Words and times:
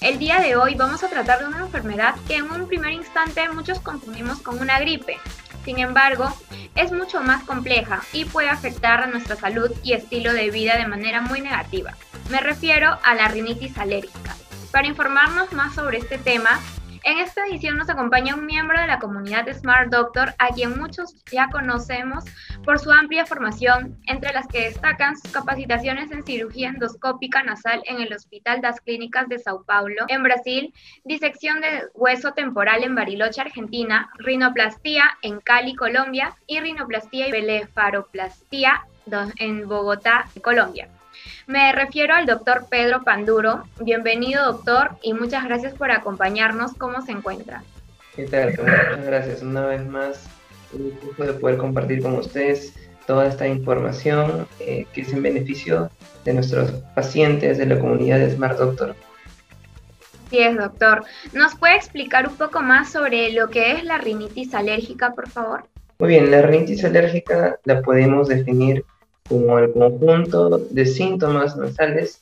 El 0.00 0.18
día 0.18 0.40
de 0.40 0.56
hoy 0.56 0.74
vamos 0.74 1.02
a 1.02 1.08
tratar 1.08 1.40
de 1.40 1.46
una 1.46 1.60
enfermedad 1.60 2.14
que 2.26 2.36
en 2.36 2.50
un 2.50 2.68
primer 2.68 2.92
instante 2.92 3.48
muchos 3.48 3.80
confundimos 3.80 4.40
con 4.40 4.60
una 4.60 4.78
gripe. 4.78 5.18
Sin 5.64 5.80
embargo, 5.80 6.32
es 6.74 6.92
mucho 6.92 7.20
más 7.20 7.44
compleja 7.44 8.02
y 8.12 8.24
puede 8.24 8.48
afectar 8.48 9.02
a 9.02 9.06
nuestra 9.06 9.36
salud 9.36 9.70
y 9.82 9.92
estilo 9.92 10.32
de 10.32 10.50
vida 10.50 10.76
de 10.76 10.86
manera 10.86 11.20
muy 11.20 11.40
negativa. 11.40 11.94
Me 12.30 12.40
refiero 12.40 12.98
a 13.02 13.14
la 13.14 13.28
rinitis 13.28 13.76
alérgica. 13.76 14.36
Para 14.70 14.86
informarnos 14.86 15.52
más 15.52 15.74
sobre 15.74 15.98
este 15.98 16.18
tema, 16.18 16.60
en 17.08 17.20
esta 17.20 17.46
edición 17.46 17.78
nos 17.78 17.88
acompaña 17.88 18.34
un 18.34 18.44
miembro 18.44 18.78
de 18.78 18.86
la 18.86 18.98
comunidad 18.98 19.50
Smart 19.50 19.90
Doctor, 19.90 20.34
a 20.38 20.48
quien 20.48 20.78
muchos 20.78 21.14
ya 21.32 21.48
conocemos 21.48 22.24
por 22.64 22.78
su 22.78 22.92
amplia 22.92 23.24
formación, 23.24 23.98
entre 24.06 24.34
las 24.34 24.46
que 24.46 24.68
destacan 24.68 25.16
sus 25.16 25.32
capacitaciones 25.32 26.10
en 26.10 26.22
cirugía 26.22 26.68
endoscópica 26.68 27.42
nasal 27.42 27.82
en 27.86 28.02
el 28.02 28.12
Hospital 28.12 28.60
das 28.60 28.82
Clínicas 28.82 29.26
de 29.28 29.38
Sao 29.38 29.64
Paulo, 29.64 30.04
en 30.08 30.22
Brasil, 30.22 30.74
disección 31.04 31.62
de 31.62 31.84
hueso 31.94 32.32
temporal 32.32 32.84
en 32.84 32.94
Bariloche, 32.94 33.40
Argentina, 33.40 34.10
rinoplastía 34.18 35.04
en 35.22 35.40
Cali, 35.40 35.74
Colombia, 35.76 36.36
y 36.46 36.60
rinoplastía 36.60 37.28
y 37.28 37.30
blefaroplastía 37.30 38.86
en 39.38 39.66
Bogotá, 39.66 40.26
Colombia. 40.42 40.90
Me 41.46 41.72
refiero 41.72 42.14
al 42.14 42.26
doctor 42.26 42.66
Pedro 42.70 43.02
Panduro. 43.02 43.64
Bienvenido, 43.80 44.44
doctor, 44.44 44.90
y 45.02 45.14
muchas 45.14 45.44
gracias 45.44 45.74
por 45.74 45.90
acompañarnos. 45.90 46.74
¿Cómo 46.74 47.02
se 47.02 47.12
encuentra? 47.12 47.62
¿Qué 48.14 48.24
tal? 48.24 48.50
Muchas 48.50 49.06
gracias. 49.06 49.42
Una 49.42 49.66
vez 49.66 49.86
más, 49.86 50.28
un 50.72 50.90
gusto 51.00 51.24
de 51.24 51.32
poder 51.34 51.56
compartir 51.56 52.02
con 52.02 52.16
ustedes 52.16 52.74
toda 53.06 53.26
esta 53.26 53.48
información 53.48 54.46
eh, 54.60 54.86
que 54.92 55.00
es 55.00 55.12
en 55.12 55.22
beneficio 55.22 55.90
de 56.24 56.34
nuestros 56.34 56.70
pacientes 56.94 57.56
de 57.56 57.66
la 57.66 57.78
comunidad 57.78 58.18
de 58.18 58.30
Smart 58.30 58.58
Doctor. 58.58 58.94
Sí, 60.30 60.40
es, 60.40 60.56
doctor. 60.56 61.04
¿Nos 61.32 61.54
puede 61.54 61.76
explicar 61.76 62.28
un 62.28 62.36
poco 62.36 62.60
más 62.60 62.92
sobre 62.92 63.32
lo 63.32 63.48
que 63.48 63.72
es 63.72 63.84
la 63.84 63.96
rinitis 63.96 64.54
alérgica, 64.54 65.14
por 65.14 65.28
favor? 65.30 65.64
Muy 65.98 66.10
bien, 66.10 66.30
la 66.30 66.42
rinitis 66.42 66.84
alérgica 66.84 67.58
la 67.64 67.80
podemos 67.80 68.28
definir 68.28 68.84
como 69.28 69.58
el 69.58 69.72
conjunto 69.72 70.58
de 70.58 70.86
síntomas 70.86 71.56
nasales 71.56 72.20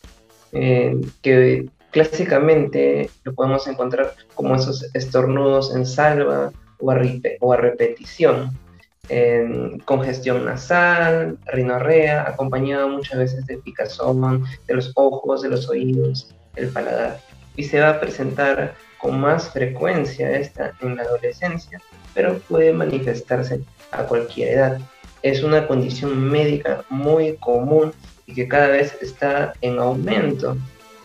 eh, 0.53 1.01
que 1.23 1.69
clásicamente 1.91 3.11
lo 3.25 3.35
podemos 3.35 3.67
encontrar 3.67 4.15
como 4.35 4.55
esos 4.55 4.87
estornudos 4.95 5.75
en 5.75 5.87
salva 5.87 6.53
o 6.79 6.91
a, 6.91 7.01
o 7.41 7.53
a 7.53 7.57
repetición, 7.57 8.51
congestión 9.85 10.45
nasal, 10.45 11.39
rinorrea, 11.47 12.29
acompañado 12.29 12.89
muchas 12.89 13.19
veces 13.19 13.47
de 13.47 13.59
picazón 13.59 14.45
de 14.67 14.75
los 14.75 14.93
ojos, 14.97 15.43
de 15.43 15.51
los 15.51 15.69
oídos, 15.69 16.35
el 16.57 16.69
paladar. 16.69 17.20
Y 17.57 17.65
se 17.65 17.81
va 17.81 17.91
a 17.91 18.01
presentar 18.01 18.75
con 18.98 19.20
más 19.20 19.51
frecuencia 19.51 20.37
esta 20.37 20.73
en 20.81 20.97
la 20.97 21.03
adolescencia, 21.03 21.81
pero 22.15 22.39
puede 22.41 22.73
manifestarse 22.73 23.61
a 23.93 24.03
cualquier 24.05 24.55
edad 24.55 24.79
es 25.31 25.42
una 25.42 25.67
condición 25.67 26.31
médica 26.31 26.85
muy 26.89 27.37
común 27.39 27.92
y 28.27 28.35
que 28.35 28.47
cada 28.47 28.69
vez 28.69 28.97
está 29.03 29.55
en 29.61 29.79
aumento. 29.79 30.57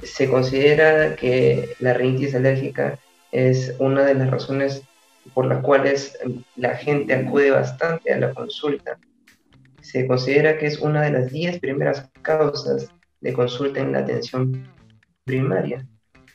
Se 0.03 0.29
considera 0.29 1.15
que 1.15 1.69
la 1.79 1.93
rinitis 1.95 2.35
alérgica 2.35 2.99
es 3.31 3.73
una 3.79 4.05
de 4.05 4.13
las 4.13 4.29
razones 4.29 4.83
por 5.33 5.47
las 5.47 5.63
cuales 5.63 6.19
la 6.55 6.75
gente 6.75 7.15
acude 7.15 7.49
bastante 7.49 8.13
a 8.13 8.19
la 8.19 8.31
consulta. 8.33 8.99
Se 9.81 10.05
considera 10.05 10.57
que 10.59 10.67
es 10.67 10.79
una 10.79 11.01
de 11.01 11.11
las 11.11 11.31
10 11.31 11.59
primeras 11.59 12.07
causas 12.21 12.89
de 13.21 13.33
consulta 13.33 13.79
en 13.79 13.93
la 13.93 13.99
atención 13.99 14.67
primaria 15.25 15.87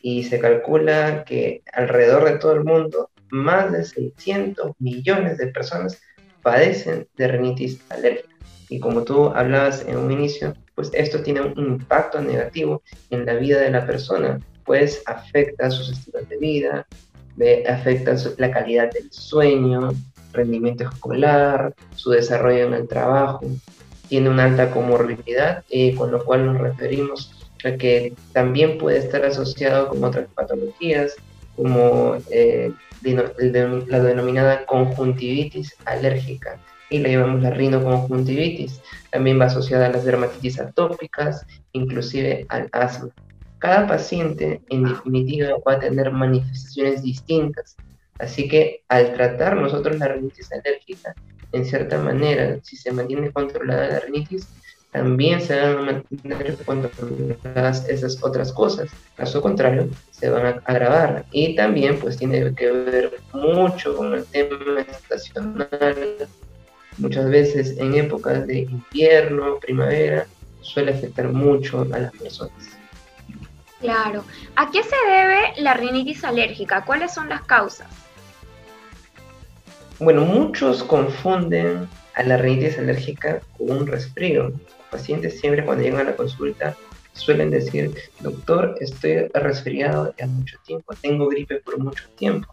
y 0.02 0.24
se 0.24 0.40
calcula 0.40 1.24
que 1.24 1.62
alrededor 1.72 2.24
de 2.24 2.38
todo 2.38 2.52
el 2.52 2.64
mundo 2.64 3.10
más 3.30 3.70
de 3.70 3.84
600 3.84 4.72
millones 4.80 5.38
de 5.38 5.48
personas 5.48 6.00
padecen 6.46 7.08
de 7.16 7.26
rinitis 7.26 7.80
alérgica. 7.90 8.28
Y 8.68 8.78
como 8.78 9.02
tú 9.02 9.32
hablabas 9.34 9.84
en 9.84 9.96
un 9.96 10.12
inicio, 10.12 10.54
pues 10.76 10.92
esto 10.94 11.20
tiene 11.20 11.40
un 11.40 11.58
impacto 11.58 12.20
negativo 12.20 12.82
en 13.10 13.26
la 13.26 13.34
vida 13.34 13.58
de 13.60 13.72
la 13.72 13.84
persona, 13.84 14.38
pues 14.64 15.02
afecta 15.06 15.72
sus 15.72 15.90
estilos 15.90 16.28
de 16.28 16.36
vida, 16.36 16.86
afecta 17.68 18.14
la 18.38 18.52
calidad 18.52 18.92
del 18.92 19.10
sueño, 19.10 19.90
rendimiento 20.32 20.84
escolar, 20.84 21.74
su 21.96 22.10
desarrollo 22.10 22.66
en 22.68 22.74
el 22.74 22.86
trabajo, 22.86 23.40
tiene 24.08 24.30
una 24.30 24.44
alta 24.44 24.70
comorbilidad, 24.70 25.64
eh, 25.68 25.96
con 25.96 26.12
lo 26.12 26.24
cual 26.24 26.46
nos 26.46 26.58
referimos 26.58 27.32
a 27.64 27.72
que 27.72 28.12
también 28.32 28.78
puede 28.78 28.98
estar 28.98 29.24
asociado 29.24 29.88
con 29.88 30.04
otras 30.04 30.28
patologías, 30.32 31.16
como 31.56 32.16
eh, 32.30 32.72
la 33.02 34.00
denominada 34.00 34.64
conjuntivitis 34.66 35.74
alérgica 35.84 36.58
y 36.90 36.98
le 36.98 37.12
llamamos 37.12 37.42
la 37.42 37.50
rinoconjuntivitis. 37.50 38.80
También 39.10 39.40
va 39.40 39.46
asociada 39.46 39.86
a 39.86 39.90
las 39.90 40.04
dermatitis 40.04 40.60
atópicas, 40.60 41.44
inclusive 41.72 42.46
al 42.48 42.68
asma. 42.72 43.10
Cada 43.58 43.86
paciente, 43.86 44.60
en 44.68 44.84
definitiva, 44.84 45.50
va 45.66 45.74
a 45.74 45.80
tener 45.80 46.12
manifestaciones 46.12 47.02
distintas. 47.02 47.76
Así 48.18 48.48
que 48.48 48.82
al 48.88 49.14
tratar 49.14 49.56
nosotros 49.56 49.98
la 49.98 50.08
rinitis 50.08 50.52
alérgica, 50.52 51.14
en 51.52 51.64
cierta 51.64 51.98
manera, 51.98 52.58
si 52.62 52.76
se 52.76 52.92
mantiene 52.92 53.30
controlada 53.30 53.88
la 53.88 54.00
rinitis, 54.00 54.48
también 54.96 55.42
se 55.42 55.54
van 55.60 55.76
a 55.76 55.82
mantener 55.92 56.56
controladas 56.64 57.86
esas 57.86 58.22
otras 58.22 58.50
cosas. 58.50 58.88
Caso 59.14 59.42
contrario, 59.42 59.90
se 60.10 60.30
van 60.30 60.46
a 60.46 60.62
agravar. 60.64 61.26
Y 61.32 61.54
también 61.54 61.98
pues 61.98 62.16
tiene 62.16 62.54
que 62.54 62.70
ver 62.70 63.20
mucho 63.34 63.94
con 63.94 64.14
el 64.14 64.24
tema 64.24 64.80
estacional. 64.80 66.28
Muchas 66.96 67.28
veces 67.28 67.76
en 67.76 67.94
épocas 67.94 68.46
de 68.46 68.60
invierno, 68.60 69.58
primavera, 69.60 70.26
suele 70.62 70.92
afectar 70.92 71.28
mucho 71.28 71.86
a 71.92 71.98
las 71.98 72.12
personas. 72.12 72.64
Claro. 73.82 74.24
¿A 74.56 74.70
qué 74.70 74.82
se 74.82 74.96
debe 75.10 75.60
la 75.60 75.74
rinitis 75.74 76.24
alérgica? 76.24 76.86
¿Cuáles 76.86 77.12
son 77.12 77.28
las 77.28 77.42
causas? 77.42 77.88
Bueno, 79.98 80.22
muchos 80.22 80.82
confunden 80.82 81.86
a 82.14 82.22
la 82.22 82.38
rinitis 82.38 82.78
alérgica 82.78 83.42
con 83.58 83.70
un 83.76 83.86
resfrío 83.86 84.54
pacientes 84.86 85.40
siempre 85.40 85.64
cuando 85.64 85.84
llegan 85.84 86.00
a 86.00 86.10
la 86.10 86.16
consulta 86.16 86.76
suelen 87.12 87.50
decir, 87.50 87.94
doctor, 88.20 88.76
estoy 88.80 89.28
resfriado 89.34 90.14
ya 90.18 90.26
mucho 90.26 90.58
tiempo, 90.66 90.94
tengo 91.00 91.28
gripe 91.28 91.60
por 91.60 91.78
mucho 91.78 92.04
tiempo, 92.16 92.52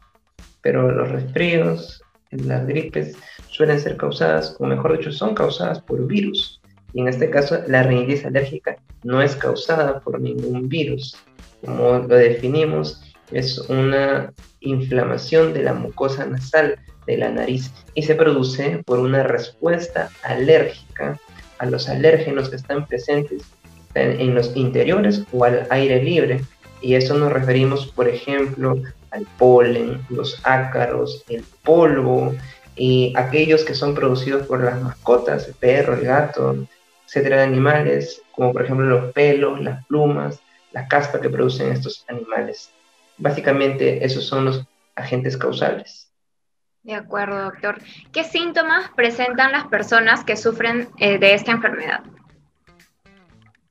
pero 0.62 0.92
los 0.92 1.10
resfríos, 1.10 2.02
las 2.32 2.66
gripes 2.66 3.16
suelen 3.50 3.80
ser 3.80 3.98
causadas, 3.98 4.56
o 4.60 4.66
mejor 4.66 4.98
dicho, 4.98 5.12
son 5.12 5.36
causadas 5.36 5.82
por 5.82 6.08
virus. 6.08 6.62
Y 6.94 7.02
en 7.02 7.08
este 7.08 7.30
caso, 7.30 7.60
la 7.68 7.84
rinitis 7.84 8.26
alérgica 8.26 8.78
no 9.04 9.22
es 9.22 9.36
causada 9.36 10.00
por 10.00 10.20
ningún 10.20 10.70
virus. 10.70 11.18
Como 11.66 12.00
lo 12.00 12.16
definimos, 12.16 13.02
es 13.31 13.57
una 13.69 14.31
inflamación 14.62 15.54
de 15.54 15.63
la 15.63 15.74
mucosa 15.74 16.25
nasal 16.25 16.80
de 17.07 17.18
la 17.18 17.30
nariz 17.30 17.72
y 17.96 18.04
se 18.04 18.16
produce 18.16 18.81
por 18.86 19.00
una 19.00 19.24
respuesta 19.24 20.10
alérgica 20.24 21.19
a 21.63 21.65
los 21.65 21.88
alérgenos 21.88 22.50
que 22.50 22.57
están 22.57 22.86
presentes 22.86 23.44
en, 23.95 24.36
los 24.36 24.56
interiores 24.56 25.24
o 25.31 25.45
al 25.45 25.65
aire 25.69 26.04
libre. 26.04 26.42
Y 26.81 26.95
eso 26.95 27.18
nos 27.18 27.31
referimos, 27.31 27.88
por 27.88 28.10
ejemplo, 28.10 28.81
al 29.12 29.25
polen, 29.38 30.01
los 30.10 30.39
ácaros, 30.44 31.24
el 31.30 31.44
polvo 31.63 32.36
y 32.75 33.13
aquellos 33.15 33.63
que 33.63 33.75
son 33.75 33.95
producidos 33.95 34.45
por 34.45 34.62
las 34.63 34.81
mascotas, 34.81 35.48
el 35.48 35.54
perro, 35.54 35.94
el 35.94 36.01
gato, 36.01 36.68
etcétera, 37.06 37.38
de 37.38 37.44
animales, 37.44 38.21
como 38.33 38.51
por 38.51 38.63
ejemplo 38.63 38.86
los 38.86 39.13
pelos, 39.13 39.62
las 39.62 39.86
plumas, 39.86 40.39
la 40.74 40.88
caspa 40.88 41.21
que 41.21 41.30
producen 41.30 41.71
estos 41.71 42.04
animales. 42.09 42.71
Básicamente 43.18 44.04
esos 44.04 44.25
son 44.25 44.45
los 44.45 44.66
agentes 44.95 45.38
causales. 45.38 46.09
De 46.83 46.94
acuerdo, 46.94 47.41
doctor. 47.44 47.80
¿Qué 48.12 48.24
síntomas 48.24 48.89
presentan 48.95 49.51
las 49.51 49.68
personas 49.68 50.24
que 50.24 50.35
sufren 50.35 50.89
eh, 51.00 51.18
de 51.18 51.33
esta 51.33 51.51
enfermedad? 51.51 52.03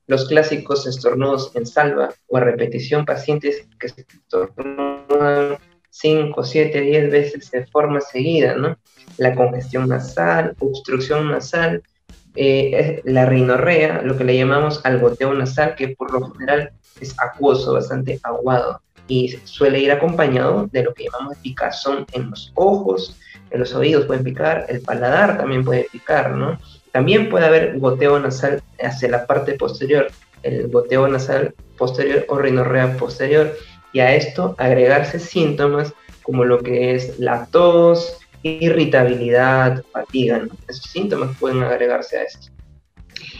los 0.07 0.27
clásicos 0.27 0.85
estornudos 0.85 1.55
en 1.55 1.65
salva 1.65 2.13
o 2.27 2.37
a 2.37 2.41
repetición, 2.41 3.05
pacientes 3.05 3.67
que 3.79 3.89
se 3.89 4.01
estornudan 4.01 5.57
5, 5.89 6.43
7, 6.43 6.81
10 6.81 7.11
veces 7.11 7.51
de 7.51 7.65
forma 7.67 8.01
seguida, 8.01 8.55
¿no? 8.55 8.77
La 9.17 9.35
congestión 9.35 9.87
nasal, 9.87 10.55
obstrucción 10.59 11.31
nasal, 11.31 11.83
eh, 12.35 13.01
la 13.05 13.25
rinorrea, 13.25 14.01
lo 14.01 14.17
que 14.17 14.23
le 14.23 14.37
llamamos 14.37 14.81
al 14.83 14.99
goteo 14.99 15.33
nasal, 15.33 15.75
que 15.75 15.89
por 15.89 16.11
lo 16.11 16.31
general 16.31 16.71
es 16.99 17.15
acuoso, 17.19 17.73
bastante 17.73 18.19
aguado, 18.23 18.81
y 19.07 19.29
suele 19.43 19.79
ir 19.79 19.91
acompañado 19.91 20.67
de 20.71 20.83
lo 20.83 20.93
que 20.93 21.05
llamamos 21.05 21.37
picazón 21.37 22.05
en 22.13 22.29
los 22.29 22.51
ojos, 22.55 23.19
en 23.51 23.59
los 23.59 23.73
oídos 23.73 24.05
pueden 24.05 24.23
picar, 24.23 24.65
el 24.69 24.81
paladar 24.81 25.37
también 25.37 25.63
puede 25.63 25.87
picar, 25.91 26.31
¿no? 26.31 26.59
También 26.91 27.29
puede 27.29 27.45
haber 27.45 27.79
goteo 27.79 28.19
nasal 28.19 28.61
hacia 28.81 29.09
la 29.09 29.25
parte 29.25 29.53
posterior, 29.53 30.07
el 30.43 30.69
goteo 30.69 31.07
nasal 31.07 31.53
posterior 31.77 32.25
o 32.29 32.37
rinorrea 32.37 32.97
posterior, 32.97 33.53
y 33.91 33.99
a 33.99 34.15
esto 34.15 34.55
agregarse 34.57 35.19
síntomas 35.19 35.93
como 36.23 36.45
lo 36.45 36.59
que 36.59 36.95
es 36.95 37.19
la 37.19 37.45
tos, 37.47 38.17
irritabilidad, 38.43 39.83
fatiga. 39.91 40.41
Esos 40.67 40.85
síntomas 40.85 41.35
pueden 41.39 41.63
agregarse 41.63 42.17
a 42.17 42.23
esto. 42.23 42.51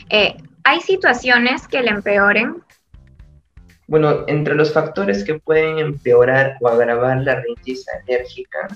Eh, 0.10 0.36
¿Hay 0.64 0.80
situaciones 0.82 1.68
que 1.68 1.82
le 1.82 1.90
empeoren? 1.90 2.64
Bueno, 3.88 4.24
entre 4.28 4.56
los 4.56 4.72
factores 4.72 5.24
que 5.24 5.40
pueden 5.40 5.80
empeorar 5.80 6.58
o 6.62 6.68
agravar 6.68 7.22
la 7.22 7.42
rinitis 7.42 7.86
alérgica, 7.90 8.68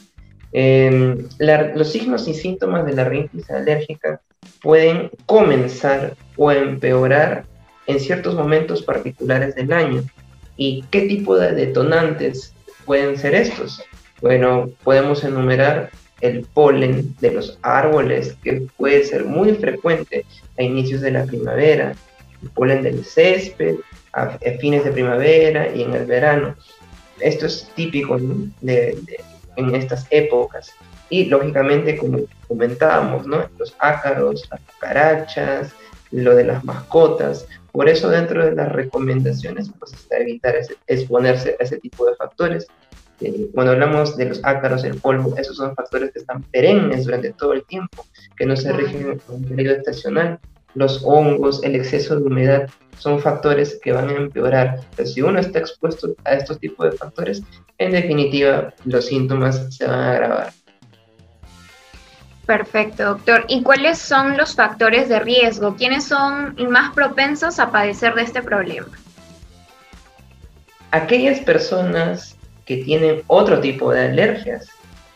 em, 0.51 1.27
los 1.39 1.91
signos 1.91 2.27
y 2.27 2.33
síntomas 2.33 2.85
de 2.85 2.93
la 2.93 3.05
rinitis 3.05 3.49
alérgica 3.49 4.21
pueden 4.61 5.09
comenzar 5.25 6.15
o 6.35 6.51
empeorar 6.51 7.45
en 7.87 7.99
ciertos 7.99 8.35
momentos 8.35 8.81
particulares 8.83 9.55
del 9.55 9.71
año. 9.71 10.03
¿Y 10.57 10.83
qué 10.91 11.01
tipo 11.01 11.37
de 11.37 11.53
detonantes 11.53 12.53
pueden 12.85 13.17
ser 13.17 13.35
estos? 13.35 13.81
Bueno, 14.21 14.69
podemos 14.83 15.23
enumerar 15.23 15.89
el 16.21 16.45
polen 16.53 17.15
de 17.19 17.31
los 17.31 17.59
árboles, 17.61 18.35
que 18.43 18.67
puede 18.75 19.03
ser 19.03 19.25
muy 19.25 19.53
frecuente 19.53 20.25
a 20.57 20.63
inicios 20.63 21.01
de 21.01 21.11
la 21.11 21.25
primavera, 21.25 21.93
el 22.41 22.49
polen 22.49 22.81
del 22.81 23.05
césped, 23.05 23.75
a, 24.17 24.37
fines 24.59 24.83
de 24.83 24.91
primavera 24.91 25.73
y 25.73 25.83
en 25.83 25.93
el 25.93 26.05
verano. 26.05 26.55
Esto 27.19 27.45
es 27.45 27.69
típico 27.75 28.17
de, 28.61 28.97
en 29.55 29.75
estas 29.75 30.05
épocas. 30.09 30.71
Y 31.09 31.25
lógicamente, 31.25 31.97
como 31.97 32.19
comentábamos, 32.47 33.25
¿no? 33.25 33.45
los 33.57 33.75
ácaros, 33.79 34.47
las 34.51 34.61
cucarachas, 34.61 35.71
lo 36.11 36.35
de 36.35 36.43
las 36.43 36.63
mascotas. 36.63 37.47
Por 37.71 37.87
eso 37.87 38.09
dentro 38.09 38.45
de 38.45 38.53
las 38.53 38.71
recomendaciones, 38.71 39.71
pues 39.79 39.93
está 39.93 40.17
evitar 40.17 40.55
exponerse 40.87 41.55
a 41.59 41.63
ese 41.63 41.77
tipo 41.77 42.05
de 42.05 42.15
factores 42.15 42.67
eh, 43.19 43.49
cuando 43.53 43.71
hablamos 43.71 44.15
de 44.15 44.25
los 44.25 44.39
ácaros, 44.43 44.83
el 44.83 44.99
polvo, 44.99 45.35
esos 45.37 45.57
son 45.57 45.75
factores 45.75 46.11
que 46.11 46.19
están 46.19 46.43
perennes 46.43 47.05
durante 47.05 47.33
todo 47.33 47.53
el 47.53 47.65
tiempo, 47.65 48.05
que 48.35 48.45
no 48.45 48.55
se 48.55 48.71
rigen 48.71 49.01
en 49.01 49.21
un 49.27 49.43
periodo 49.43 49.77
estacional. 49.77 50.39
Los 50.77 51.01
hongos, 51.03 51.63
el 51.63 51.75
exceso 51.75 52.15
de 52.15 52.27
humedad 52.27 52.69
son 52.99 53.19
factores 53.19 53.79
que 53.81 53.91
van 53.91 54.09
a 54.09 54.13
empeorar. 54.13 54.81
Pero 54.95 55.09
si 55.09 55.23
uno 55.23 55.39
está 55.39 55.57
expuesto 55.57 56.09
a 56.23 56.35
estos 56.35 56.59
tipos 56.59 56.91
de 56.91 56.95
factores, 56.95 57.41
en 57.79 57.93
definitiva 57.93 58.75
los 58.85 59.07
síntomas 59.07 59.75
se 59.75 59.87
van 59.87 59.99
a 59.99 60.11
agravar. 60.11 60.53
Perfecto, 62.45 63.05
doctor. 63.05 63.45
¿Y 63.47 63.63
cuáles 63.63 63.97
son 63.97 64.37
los 64.37 64.53
factores 64.53 65.09
de 65.09 65.19
riesgo? 65.19 65.75
¿Quiénes 65.75 66.03
son 66.03 66.55
más 66.69 66.93
propensos 66.93 67.57
a 67.57 67.71
padecer 67.71 68.13
de 68.13 68.21
este 68.21 68.43
problema? 68.43 68.91
Aquellas 70.91 71.39
personas 71.39 72.37
que 72.65 72.77
tienen 72.77 73.23
otro 73.25 73.59
tipo 73.61 73.91
de 73.91 74.01
alergias, 74.01 74.67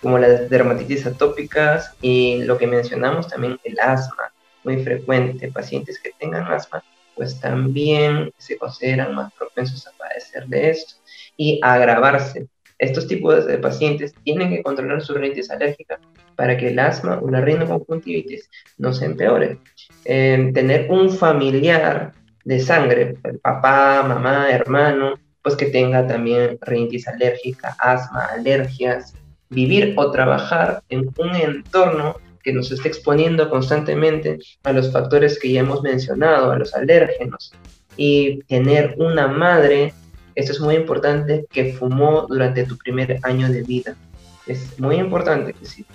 como 0.02 0.18
las 0.18 0.50
dermatitis 0.50 1.06
atópicas 1.06 1.94
y 2.02 2.42
lo 2.46 2.58
que 2.58 2.66
mencionamos 2.66 3.28
también, 3.28 3.60
el 3.64 3.80
asma, 3.80 4.32
muy 4.64 4.84
frecuente. 4.84 5.52
Pacientes 5.52 6.00
que 6.00 6.12
tengan 6.20 6.52
asma, 6.52 6.84
pues 7.16 7.40
también 7.40 8.32
se 8.38 8.58
consideran 8.58 9.16
más 9.16 9.32
propensos 9.34 9.88
a 9.88 9.92
padecer 9.98 10.48
de 10.48 10.70
esto 10.72 10.96
y 11.38 11.60
agravarse. 11.62 12.48
Estos 12.80 13.08
tipos 13.08 13.46
de 13.46 13.60
pacientes 13.60 14.14
tienen 14.24 14.50
que 14.50 14.64
controlar 14.64 15.02
su 15.02 15.14
rinitis 15.14 15.52
alérgica 15.52 16.00
para 16.36 16.58
que 16.58 16.70
el 16.70 16.80
asma 16.80 17.20
o 17.22 17.30
la 17.30 17.42
rinoconjuntivitis 17.42 18.50
no 18.80 18.92
se 18.92 19.06
empeore. 19.06 19.60
Tener 20.04 20.90
un 20.90 21.12
familiar 21.12 22.14
de 22.44 22.60
sangre, 22.60 23.18
papá, 23.44 24.04
mamá, 24.08 24.50
hermano, 24.50 25.14
pues 25.44 25.56
que 25.56 25.68
tenga 25.68 26.08
también 26.08 26.58
rinitis 26.62 27.08
alérgica, 27.08 27.76
asma, 27.78 28.26
alergias, 28.26 29.14
vivir 29.50 29.94
o 29.98 30.10
trabajar 30.10 30.82
en 30.90 31.10
un 31.18 31.36
entorno 31.36 32.16
que 32.44 32.54
nos 32.54 32.72
esté 32.72 32.88
exponiendo 32.88 33.50
constantemente 33.50 34.40
a 34.64 34.74
los 34.74 34.92
factores 34.92 35.40
que 35.40 35.52
ya 35.52 35.62
hemos 35.62 35.82
mencionado, 35.82 36.52
a 36.52 36.58
los 36.58 36.74
alérgenos, 36.74 37.54
y 37.98 38.42
tener 38.44 38.96
una 38.98 39.28
madre, 39.28 39.94
esto 40.36 40.52
es 40.52 40.60
muy 40.60 40.76
importante, 40.76 41.46
que 41.52 41.74
fumó 41.74 42.26
durante 42.28 42.66
tu 42.66 42.78
primer 42.78 43.20
año 43.24 43.50
de 43.50 43.64
vida. 43.64 43.96
Es 44.48 44.80
muy 44.80 44.96
importante 44.96 45.54
que 45.54 45.66
si 45.66 45.86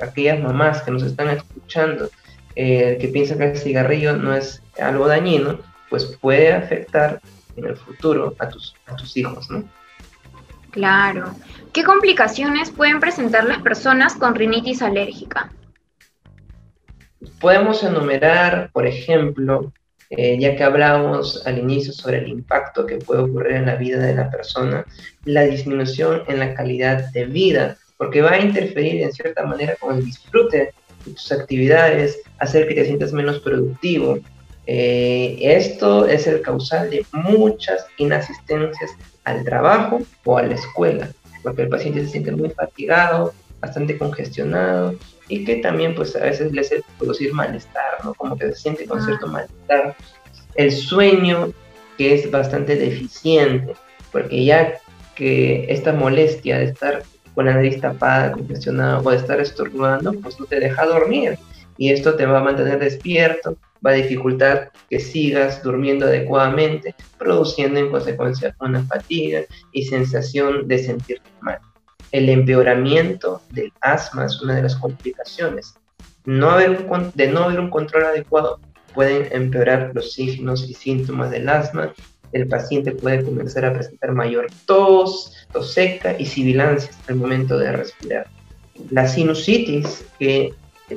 aquellas 0.00 0.40
mamás 0.40 0.82
que 0.82 0.90
nos 0.90 1.02
están 1.02 1.30
escuchando, 1.30 2.08
eh, 2.54 2.96
que 3.00 3.08
piensan 3.08 3.38
que 3.38 3.50
el 3.50 3.58
cigarrillo 3.58 4.16
no 4.16 4.34
es 4.34 4.62
algo 4.80 5.06
dañino, 5.08 5.58
pues 5.90 6.04
puede 6.20 6.52
afectar 6.52 7.20
en 7.56 7.66
el 7.66 7.76
futuro 7.76 8.34
a 8.38 8.48
tus, 8.48 8.74
a 8.86 8.96
tus 8.96 9.16
hijos, 9.16 9.50
¿no? 9.50 9.64
Claro. 10.70 11.34
¿Qué 11.72 11.84
complicaciones 11.84 12.70
pueden 12.70 13.00
presentar 13.00 13.44
las 13.44 13.62
personas 13.62 14.14
con 14.14 14.34
rinitis 14.34 14.82
alérgica? 14.82 15.50
Podemos 17.40 17.82
enumerar, 17.82 18.70
por 18.72 18.86
ejemplo, 18.86 19.72
eh, 20.10 20.38
ya 20.38 20.54
que 20.54 20.62
hablamos 20.62 21.44
al 21.46 21.58
inicio 21.58 21.92
sobre 21.92 22.18
el 22.18 22.28
impacto 22.28 22.86
que 22.86 22.96
puede 22.96 23.22
ocurrir 23.22 23.56
en 23.56 23.66
la 23.66 23.76
vida 23.76 23.98
de 23.98 24.14
la 24.14 24.30
persona, 24.30 24.86
la 25.24 25.42
disminución 25.42 26.22
en 26.28 26.38
la 26.38 26.54
calidad 26.54 27.10
de 27.12 27.24
vida, 27.24 27.76
porque 27.96 28.22
va 28.22 28.32
a 28.32 28.40
interferir 28.40 29.02
en 29.02 29.12
cierta 29.12 29.44
manera 29.44 29.74
con 29.80 29.96
el 29.96 30.04
disfrute 30.04 30.72
de 31.04 31.12
tus 31.12 31.32
actividades, 31.32 32.20
hacer 32.38 32.68
que 32.68 32.74
te 32.74 32.84
sientas 32.84 33.12
menos 33.12 33.40
productivo, 33.40 34.18
eh, 34.66 35.38
esto 35.40 36.06
es 36.06 36.26
el 36.26 36.42
causal 36.42 36.90
de 36.90 37.06
muchas 37.12 37.86
inasistencias 37.98 38.90
al 39.24 39.44
trabajo 39.44 40.00
o 40.24 40.38
a 40.38 40.42
la 40.42 40.54
escuela, 40.54 41.08
porque 41.42 41.62
el 41.62 41.68
paciente 41.68 42.04
se 42.04 42.10
siente 42.10 42.32
muy 42.32 42.50
fatigado, 42.50 43.32
bastante 43.60 43.96
congestionado 43.96 44.96
y 45.28 45.44
que 45.44 45.56
también 45.56 45.94
pues 45.94 46.14
a 46.16 46.20
veces 46.20 46.52
le 46.52 46.60
hace 46.60 46.82
producir 46.98 47.32
malestar, 47.32 48.04
¿no? 48.04 48.14
Como 48.14 48.36
que 48.36 48.46
se 48.48 48.54
siente 48.54 48.86
con 48.86 49.04
cierto 49.04 49.26
malestar. 49.26 49.96
El 50.54 50.72
sueño 50.72 51.52
que 51.98 52.14
es 52.14 52.30
bastante 52.30 52.76
deficiente, 52.76 53.74
porque 54.12 54.44
ya 54.44 54.74
que 55.14 55.66
esta 55.68 55.92
molestia 55.92 56.58
de 56.58 56.64
estar 56.66 57.02
con 57.34 57.46
la 57.46 57.54
nariz 57.54 57.80
tapada, 57.80 58.32
congestionada 58.32 59.00
o 59.00 59.10
de 59.10 59.16
estar 59.16 59.40
estornudando, 59.40 60.12
pues 60.14 60.38
no 60.38 60.46
te 60.46 60.60
deja 60.60 60.86
dormir 60.86 61.38
y 61.78 61.90
esto 61.90 62.14
te 62.14 62.26
va 62.26 62.38
a 62.38 62.44
mantener 62.44 62.78
despierto, 62.78 63.56
va 63.84 63.90
a 63.90 63.94
dificultar 63.94 64.72
que 64.88 64.98
sigas 64.98 65.62
durmiendo 65.62 66.06
adecuadamente, 66.06 66.94
produciendo 67.18 67.78
en 67.80 67.90
consecuencia 67.90 68.56
una 68.60 68.82
fatiga 68.84 69.42
y 69.72 69.84
sensación 69.84 70.66
de 70.66 70.78
sentirte 70.78 71.28
mal. 71.40 71.58
El 72.12 72.28
empeoramiento 72.28 73.42
del 73.50 73.72
asma 73.80 74.26
es 74.26 74.40
una 74.40 74.54
de 74.56 74.62
las 74.62 74.76
complicaciones. 74.76 75.74
No 76.24 76.50
haber 76.50 76.86
de 77.14 77.28
no 77.28 77.44
haber 77.44 77.60
un 77.60 77.70
control 77.70 78.04
adecuado 78.04 78.60
pueden 78.94 79.28
empeorar 79.30 79.92
los 79.94 80.12
signos 80.12 80.68
y 80.68 80.74
síntomas 80.74 81.30
del 81.30 81.48
asma. 81.48 81.92
El 82.32 82.48
paciente 82.48 82.92
puede 82.92 83.24
comenzar 83.24 83.64
a 83.64 83.72
presentar 83.72 84.12
mayor 84.12 84.46
tos, 84.64 85.46
tos 85.52 85.72
seca 85.72 86.16
y 86.18 86.26
sibilancias 86.26 86.98
al 87.08 87.16
momento 87.16 87.58
de 87.58 87.72
respirar. 87.72 88.26
La 88.90 89.06
sinusitis, 89.06 90.04
que 90.18 90.52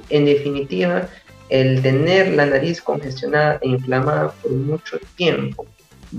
en 0.09 0.25
definitiva 0.25 1.07
el 1.49 1.81
tener 1.81 2.29
la 2.33 2.45
nariz 2.45 2.81
congestionada 2.81 3.59
e 3.61 3.69
inflamada 3.69 4.31
por 4.41 4.51
mucho 4.51 4.99
tiempo 5.15 5.65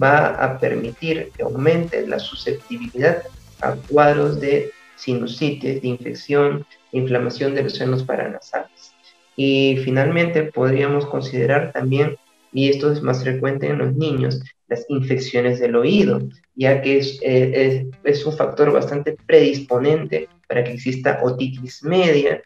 va 0.00 0.28
a 0.28 0.58
permitir 0.58 1.30
que 1.36 1.42
aumente 1.42 2.06
la 2.06 2.18
susceptibilidad 2.18 3.22
a 3.60 3.74
cuadros 3.88 4.40
de 4.40 4.72
sinusitis, 5.00 5.82
de 5.82 5.88
infección, 5.88 6.66
inflamación 6.92 7.54
de 7.54 7.64
los 7.64 7.74
senos 7.74 8.02
paranasales. 8.02 8.94
Y 9.36 9.78
finalmente 9.84 10.44
podríamos 10.44 11.06
considerar 11.06 11.72
también, 11.72 12.16
y 12.52 12.68
esto 12.68 12.92
es 12.92 13.00
más 13.00 13.22
frecuente 13.22 13.68
en 13.68 13.78
los 13.78 13.94
niños, 13.94 14.42
las 14.68 14.84
infecciones 14.88 15.60
del 15.60 15.76
oído, 15.76 16.20
ya 16.54 16.82
que 16.82 16.98
es, 16.98 17.18
eh, 17.22 17.86
un 18.26 18.36
factor 18.36 18.72
bastante 18.72 19.16
predisponente 19.26 20.28
para 20.48 20.64
que 20.64 20.72
exista 20.72 21.20
otitis 21.22 21.82
media, 21.82 22.42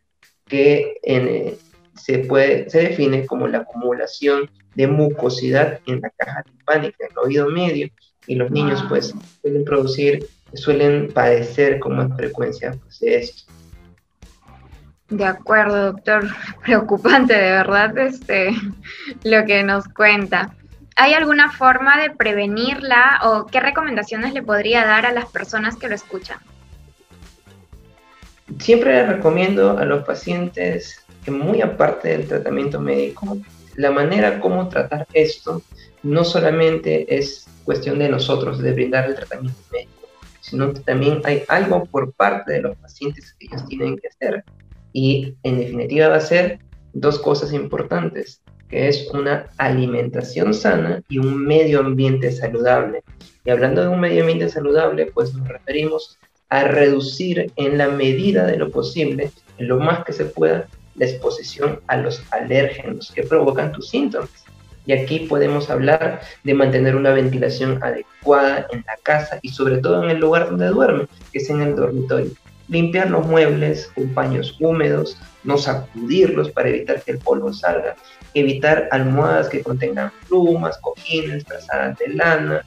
que 0.46 0.94
puede, 2.28 2.70
se 2.70 2.78
define 2.78 3.26
como 3.26 3.48
la 3.48 3.58
acumulación 3.58 4.50
de 4.74 4.86
mucosidad 4.86 5.80
en 5.86 6.00
la 6.00 6.10
caja 6.10 6.42
timpánica, 6.42 6.96
en 7.00 7.10
el 7.12 7.18
oído 7.18 7.48
medio, 7.48 7.88
y 8.26 8.34
los 8.36 8.50
niños 8.50 8.84
pues 8.88 9.14
suelen 9.42 9.64
producir, 9.64 10.26
suelen 10.54 11.12
padecer 11.12 11.78
con 11.78 11.96
más 11.96 12.16
frecuencia 12.16 12.72
pues, 12.82 13.00
de 13.00 13.18
esto. 13.18 13.52
De 15.10 15.24
acuerdo, 15.24 15.92
doctor. 15.92 16.26
Preocupante, 16.64 17.34
de 17.34 17.50
verdad, 17.50 17.96
este, 17.98 18.54
lo 19.24 19.44
que 19.44 19.62
nos 19.62 19.86
cuenta. 19.88 20.54
¿Hay 20.96 21.12
alguna 21.12 21.50
forma 21.50 22.00
de 22.00 22.10
prevenirla 22.10 23.20
o 23.24 23.46
qué 23.46 23.60
recomendaciones 23.60 24.32
le 24.32 24.42
podría 24.42 24.84
dar 24.84 25.06
a 25.06 25.12
las 25.12 25.26
personas 25.26 25.76
que 25.76 25.88
lo 25.88 25.94
escuchan? 25.94 26.38
Siempre 28.60 29.04
recomiendo 29.04 29.76
a 29.76 29.84
los 29.84 30.04
pacientes 30.04 31.04
que 31.24 31.30
muy 31.30 31.62
aparte 31.62 32.10
del 32.10 32.28
tratamiento 32.28 32.80
médico, 32.80 33.38
la 33.74 33.90
manera 33.90 34.38
como 34.38 34.68
tratar 34.68 35.06
esto 35.12 35.62
no 36.04 36.24
solamente 36.24 37.16
es 37.16 37.46
cuestión 37.64 37.98
de 37.98 38.08
nosotros, 38.08 38.58
de 38.60 38.72
brindar 38.72 39.06
el 39.06 39.16
tratamiento 39.16 39.58
médico, 39.72 40.08
sino 40.40 40.72
que 40.72 40.80
también 40.80 41.20
hay 41.24 41.42
algo 41.48 41.86
por 41.86 42.12
parte 42.12 42.52
de 42.52 42.62
los 42.62 42.76
pacientes 42.76 43.34
que 43.38 43.46
ellos 43.46 43.66
tienen 43.66 43.96
que 43.96 44.08
hacer. 44.08 44.44
Y 44.92 45.34
en 45.42 45.58
definitiva 45.58 46.08
va 46.08 46.16
a 46.16 46.20
ser 46.20 46.60
dos 46.92 47.18
cosas 47.18 47.52
importantes, 47.52 48.42
que 48.68 48.88
es 48.88 49.08
una 49.12 49.50
alimentación 49.56 50.54
sana 50.54 51.02
y 51.08 51.18
un 51.18 51.44
medio 51.44 51.80
ambiente 51.80 52.30
saludable. 52.30 53.02
Y 53.44 53.50
hablando 53.50 53.82
de 53.82 53.88
un 53.88 54.00
medio 54.00 54.20
ambiente 54.20 54.48
saludable, 54.48 55.06
pues 55.06 55.34
nos 55.34 55.48
referimos 55.48 56.18
a 56.50 56.64
reducir 56.64 57.50
en 57.56 57.78
la 57.78 57.88
medida 57.88 58.46
de 58.46 58.58
lo 58.58 58.70
posible, 58.70 59.30
lo 59.58 59.80
más 59.80 60.04
que 60.04 60.12
se 60.12 60.26
pueda, 60.26 60.68
la 60.96 61.06
exposición 61.06 61.80
a 61.86 61.96
los 61.96 62.22
alérgenos 62.30 63.10
que 63.12 63.22
provocan 63.22 63.72
tus 63.72 63.88
síntomas. 63.88 64.43
Y 64.86 64.92
aquí 64.92 65.20
podemos 65.20 65.70
hablar 65.70 66.20
de 66.42 66.54
mantener 66.54 66.96
una 66.96 67.10
ventilación 67.10 67.82
adecuada 67.82 68.66
en 68.70 68.84
la 68.86 68.96
casa 69.02 69.38
y 69.42 69.48
sobre 69.48 69.78
todo 69.78 70.02
en 70.02 70.10
el 70.10 70.18
lugar 70.18 70.50
donde 70.50 70.68
duerme, 70.68 71.06
que 71.32 71.38
es 71.38 71.50
en 71.50 71.62
el 71.62 71.74
dormitorio. 71.74 72.30
Limpiar 72.68 73.10
los 73.10 73.26
muebles 73.26 73.90
con 73.94 74.12
paños 74.14 74.56
húmedos, 74.60 75.18
no 75.42 75.58
sacudirlos 75.58 76.50
para 76.50 76.70
evitar 76.70 77.02
que 77.02 77.12
el 77.12 77.18
polvo 77.18 77.52
salga, 77.52 77.94
evitar 78.34 78.88
almohadas 78.90 79.48
que 79.48 79.62
contengan 79.62 80.12
plumas, 80.28 80.78
cojines, 80.78 81.44
trazadas 81.44 81.98
de 81.98 82.08
lana, 82.08 82.64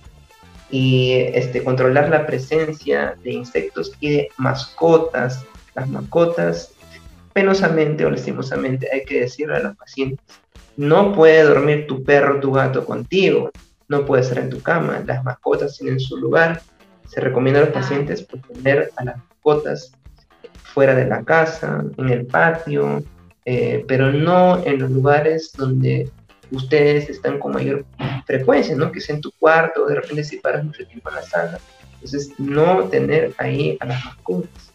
y 0.70 1.14
este, 1.34 1.64
controlar 1.64 2.10
la 2.10 2.26
presencia 2.26 3.16
de 3.24 3.32
insectos 3.32 3.94
y 4.00 4.10
de 4.10 4.30
mascotas. 4.38 5.46
Las 5.76 5.88
mascotas, 5.90 6.74
penosamente 7.34 8.06
o 8.06 8.10
lastimosamente, 8.10 8.90
hay 8.92 9.06
que 9.06 9.22
decirle 9.22 9.58
a 9.58 9.60
los 9.60 9.78
pacientes, 9.78 10.20
no 10.77 11.13
puede 11.13 11.43
dormir 11.43 11.88
tu 11.88 12.03
perro 12.03 12.39
tu 12.39 12.51
gato 12.51 12.86
contigo, 12.86 13.51
no 13.88 14.05
puede 14.05 14.22
estar 14.22 14.38
en 14.38 14.50
tu 14.50 14.62
cama, 14.62 15.03
las 15.05 15.24
mascotas 15.24 15.77
tienen 15.77 16.00
su 16.00 16.17
lugar. 16.17 16.62
Se 17.07 17.19
recomienda 17.22 17.62
a 17.62 17.65
los 17.65 17.74
pacientes 17.74 18.22
poner 18.22 18.91
a 18.96 19.03
las 19.03 19.17
mascotas 19.17 19.91
fuera 20.63 20.93
de 20.93 21.07
la 21.07 21.24
casa, 21.24 21.84
en 21.98 22.10
el 22.10 22.25
patio, 22.25 23.03
eh, 23.46 23.84
pero 23.88 24.12
no 24.12 24.63
en 24.63 24.79
los 24.79 24.91
lugares 24.91 25.51
donde 25.57 26.12
ustedes 26.51 27.10
están 27.10 27.39
con 27.39 27.53
mayor 27.53 27.86
frecuencia, 28.25 28.75
¿no? 28.75 28.91
Que 28.91 29.01
sea 29.01 29.15
en 29.15 29.22
tu 29.22 29.31
cuarto, 29.39 29.86
de 29.86 29.96
repente 29.96 30.24
si 30.24 30.38
paras 30.38 30.63
mucho 30.63 30.86
tiempo 30.86 31.10
en 31.10 31.15
la 31.15 31.22
sala. 31.24 31.60
Entonces, 31.96 32.31
no 32.38 32.84
tener 32.89 33.34
ahí 33.38 33.77
a 33.79 33.86
las 33.86 34.05
mascotas, 34.05 34.74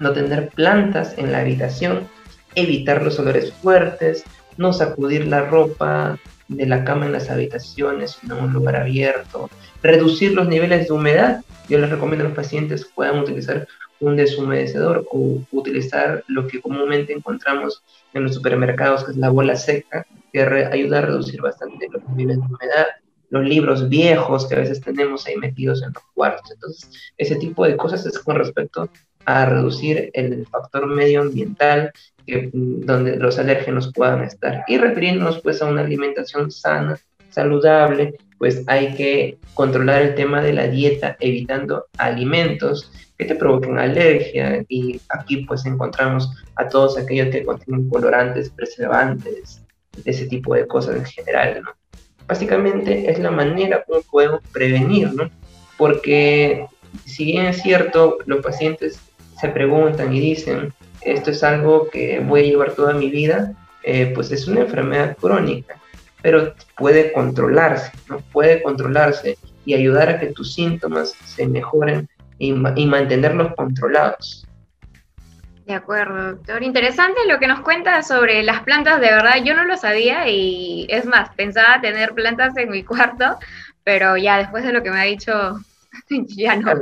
no 0.00 0.12
tener 0.12 0.50
plantas 0.50 1.16
en 1.16 1.32
la 1.32 1.38
habitación, 1.38 2.06
evitar 2.54 3.02
los 3.02 3.18
olores 3.18 3.52
fuertes, 3.54 4.24
no 4.58 4.72
sacudir 4.72 5.26
la 5.26 5.46
ropa 5.46 6.18
de 6.48 6.66
la 6.66 6.84
cama 6.84 7.06
en 7.06 7.12
las 7.12 7.30
habitaciones, 7.30 8.18
sino 8.20 8.38
en 8.38 8.44
un 8.44 8.52
lugar 8.52 8.76
abierto, 8.76 9.48
reducir 9.82 10.32
los 10.32 10.48
niveles 10.48 10.88
de 10.88 10.94
humedad. 10.94 11.42
Yo 11.68 11.78
les 11.78 11.90
recomiendo 11.90 12.24
a 12.24 12.28
los 12.28 12.36
pacientes 12.36 12.84
que 12.84 12.94
puedan 12.94 13.18
utilizar 13.18 13.66
un 14.00 14.16
deshumedecedor 14.16 15.06
o 15.10 15.40
utilizar 15.52 16.24
lo 16.28 16.46
que 16.46 16.60
comúnmente 16.60 17.12
encontramos 17.12 17.82
en 18.14 18.24
los 18.24 18.34
supermercados, 18.34 19.04
que 19.04 19.12
es 19.12 19.16
la 19.16 19.30
bola 19.30 19.56
seca, 19.56 20.06
que 20.32 20.42
ayuda 20.42 20.98
a 20.98 21.02
reducir 21.02 21.40
bastante 21.40 21.88
los 21.90 22.02
niveles 22.08 22.38
de 22.38 22.46
humedad, 22.46 22.86
los 23.30 23.44
libros 23.44 23.88
viejos 23.88 24.46
que 24.46 24.54
a 24.54 24.60
veces 24.60 24.80
tenemos 24.80 25.26
ahí 25.26 25.36
metidos 25.36 25.82
en 25.82 25.92
los 25.92 26.02
cuartos. 26.14 26.50
Entonces, 26.50 26.90
ese 27.18 27.36
tipo 27.36 27.64
de 27.66 27.76
cosas 27.76 28.06
es 28.06 28.18
con 28.18 28.36
respecto 28.36 28.88
a 29.24 29.46
reducir 29.46 30.10
el 30.14 30.46
factor 30.46 30.86
medioambiental 30.86 31.92
que, 32.26 32.50
donde 32.52 33.16
los 33.16 33.38
alérgenos 33.38 33.92
puedan 33.92 34.22
estar. 34.22 34.64
Y 34.68 34.78
refiriéndonos 34.78 35.40
pues 35.42 35.60
a 35.62 35.66
una 35.66 35.82
alimentación 35.82 36.50
sana, 36.50 36.98
saludable, 37.30 38.14
pues 38.38 38.62
hay 38.66 38.94
que 38.94 39.38
controlar 39.54 40.02
el 40.02 40.14
tema 40.14 40.40
de 40.40 40.52
la 40.52 40.68
dieta 40.68 41.16
evitando 41.20 41.86
alimentos 41.98 42.92
que 43.18 43.24
te 43.24 43.34
provoquen 43.34 43.78
alergia 43.78 44.64
y 44.68 45.00
aquí 45.08 45.38
pues 45.38 45.66
encontramos 45.66 46.30
a 46.54 46.68
todos 46.68 46.96
aquellos 46.96 47.28
que 47.28 47.44
contienen 47.44 47.88
colorantes, 47.88 48.50
preservantes, 48.50 49.60
ese 50.04 50.26
tipo 50.26 50.54
de 50.54 50.66
cosas 50.66 50.96
en 50.96 51.04
general, 51.04 51.62
¿no? 51.64 51.70
Básicamente 52.28 53.10
es 53.10 53.18
la 53.18 53.30
manera 53.30 53.82
como 53.84 54.02
podemos 54.02 54.40
prevenir, 54.52 55.12
¿no? 55.14 55.28
Porque 55.76 56.66
si 57.06 57.24
bien 57.24 57.46
es 57.46 57.62
cierto, 57.62 58.18
los 58.26 58.40
pacientes 58.40 59.00
se 59.40 59.48
preguntan 59.48 60.12
y 60.12 60.20
dicen, 60.20 60.72
esto 61.00 61.30
es 61.30 61.42
algo 61.42 61.88
que 61.90 62.20
voy 62.20 62.40
a 62.40 62.44
llevar 62.44 62.72
toda 62.72 62.92
mi 62.92 63.10
vida, 63.10 63.52
eh, 63.82 64.12
pues 64.14 64.30
es 64.32 64.46
una 64.48 64.60
enfermedad 64.60 65.16
crónica, 65.16 65.76
pero 66.22 66.54
puede 66.76 67.12
controlarse, 67.12 67.92
¿no? 68.08 68.20
Puede 68.32 68.62
controlarse 68.62 69.38
y 69.64 69.74
ayudar 69.74 70.08
a 70.08 70.18
que 70.18 70.26
tus 70.26 70.54
síntomas 70.54 71.14
se 71.24 71.46
mejoren 71.46 72.08
y, 72.38 72.50
y 72.50 72.86
mantenerlos 72.86 73.54
controlados. 73.54 74.48
De 75.66 75.74
acuerdo, 75.74 76.32
doctor. 76.32 76.62
Interesante 76.62 77.20
lo 77.28 77.38
que 77.38 77.46
nos 77.46 77.60
cuenta 77.60 78.02
sobre 78.02 78.42
las 78.42 78.62
plantas, 78.62 79.02
de 79.02 79.10
verdad, 79.10 79.34
yo 79.44 79.54
no 79.54 79.64
lo 79.64 79.76
sabía 79.76 80.26
y 80.26 80.86
es 80.88 81.04
más, 81.04 81.28
pensaba 81.34 81.80
tener 81.82 82.14
plantas 82.14 82.56
en 82.56 82.70
mi 82.70 82.82
cuarto, 82.84 83.38
pero 83.84 84.16
ya 84.16 84.38
después 84.38 84.64
de 84.64 84.72
lo 84.72 84.82
que 84.82 84.90
me 84.90 84.98
ha 84.98 85.04
dicho, 85.04 85.58
ya 86.10 86.56
no. 86.56 86.72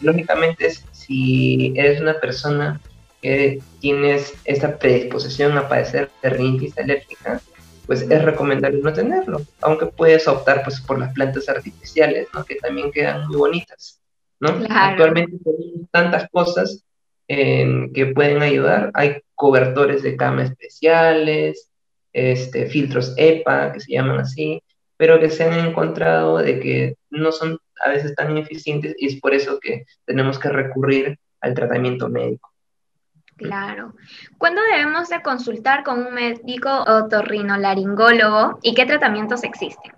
Lógicamente, 0.00 0.72
si 1.08 1.72
eres 1.74 2.00
una 2.00 2.20
persona 2.20 2.80
que 3.20 3.60
tienes 3.80 4.34
esta 4.44 4.78
predisposición 4.78 5.56
a 5.58 5.68
padecer 5.68 6.10
de 6.22 6.30
rinitis 6.30 6.78
alérgica, 6.78 7.40
pues 7.86 8.02
es 8.02 8.22
recomendable 8.22 8.80
no 8.82 8.92
tenerlo, 8.92 9.40
aunque 9.62 9.86
puedes 9.86 10.28
optar 10.28 10.62
pues, 10.62 10.80
por 10.82 10.98
las 10.98 11.12
plantas 11.14 11.48
artificiales, 11.48 12.28
¿no? 12.34 12.44
que 12.44 12.56
también 12.56 12.92
quedan 12.92 13.26
muy 13.26 13.36
bonitas. 13.36 14.00
¿no? 14.38 14.50
Actualmente 14.68 15.38
tenemos 15.42 15.90
tantas 15.90 16.28
cosas 16.30 16.84
que 17.26 18.12
pueden 18.14 18.42
ayudar. 18.42 18.90
Hay 18.94 19.22
cobertores 19.34 20.02
de 20.02 20.16
cama 20.16 20.44
especiales, 20.44 21.70
este, 22.12 22.66
filtros 22.66 23.14
EPA, 23.16 23.72
que 23.72 23.80
se 23.80 23.92
llaman 23.92 24.20
así, 24.20 24.62
pero 24.96 25.18
que 25.18 25.30
se 25.30 25.44
han 25.44 25.66
encontrado 25.66 26.38
de 26.38 26.60
que 26.60 26.96
no 27.10 27.32
son 27.32 27.58
a 27.84 27.88
veces 27.88 28.14
tan 28.14 28.36
eficientes 28.36 28.94
y 28.98 29.06
es 29.06 29.20
por 29.20 29.34
eso 29.34 29.58
que 29.60 29.84
tenemos 30.04 30.38
que 30.38 30.48
recurrir 30.48 31.18
al 31.40 31.54
tratamiento 31.54 32.08
médico. 32.08 32.52
Claro. 33.36 33.94
¿Cuándo 34.36 34.60
debemos 34.62 35.08
de 35.08 35.22
consultar 35.22 35.84
con 35.84 36.04
un 36.04 36.12
médico 36.12 36.70
otorrinolaringólogo 36.82 38.58
y 38.62 38.74
qué 38.74 38.84
tratamientos 38.84 39.44
existen? 39.44 39.92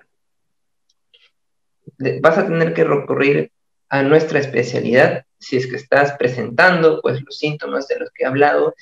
Vas 2.21 2.37
a 2.37 2.47
tener 2.47 2.75
que 2.75 2.85
recurrir 2.85 3.51
a 3.89 4.03
nuestra 4.03 4.39
especialidad 4.39 5.25
si 5.39 5.57
es 5.57 5.67
que 5.67 5.77
estás 5.77 6.13
presentando 6.13 7.01
pues 7.01 7.23
los 7.23 7.39
síntomas 7.39 7.89
de 7.89 7.99
los 7.99 8.11
que 8.11 8.25
he 8.25 8.27
hablado, 8.27 8.75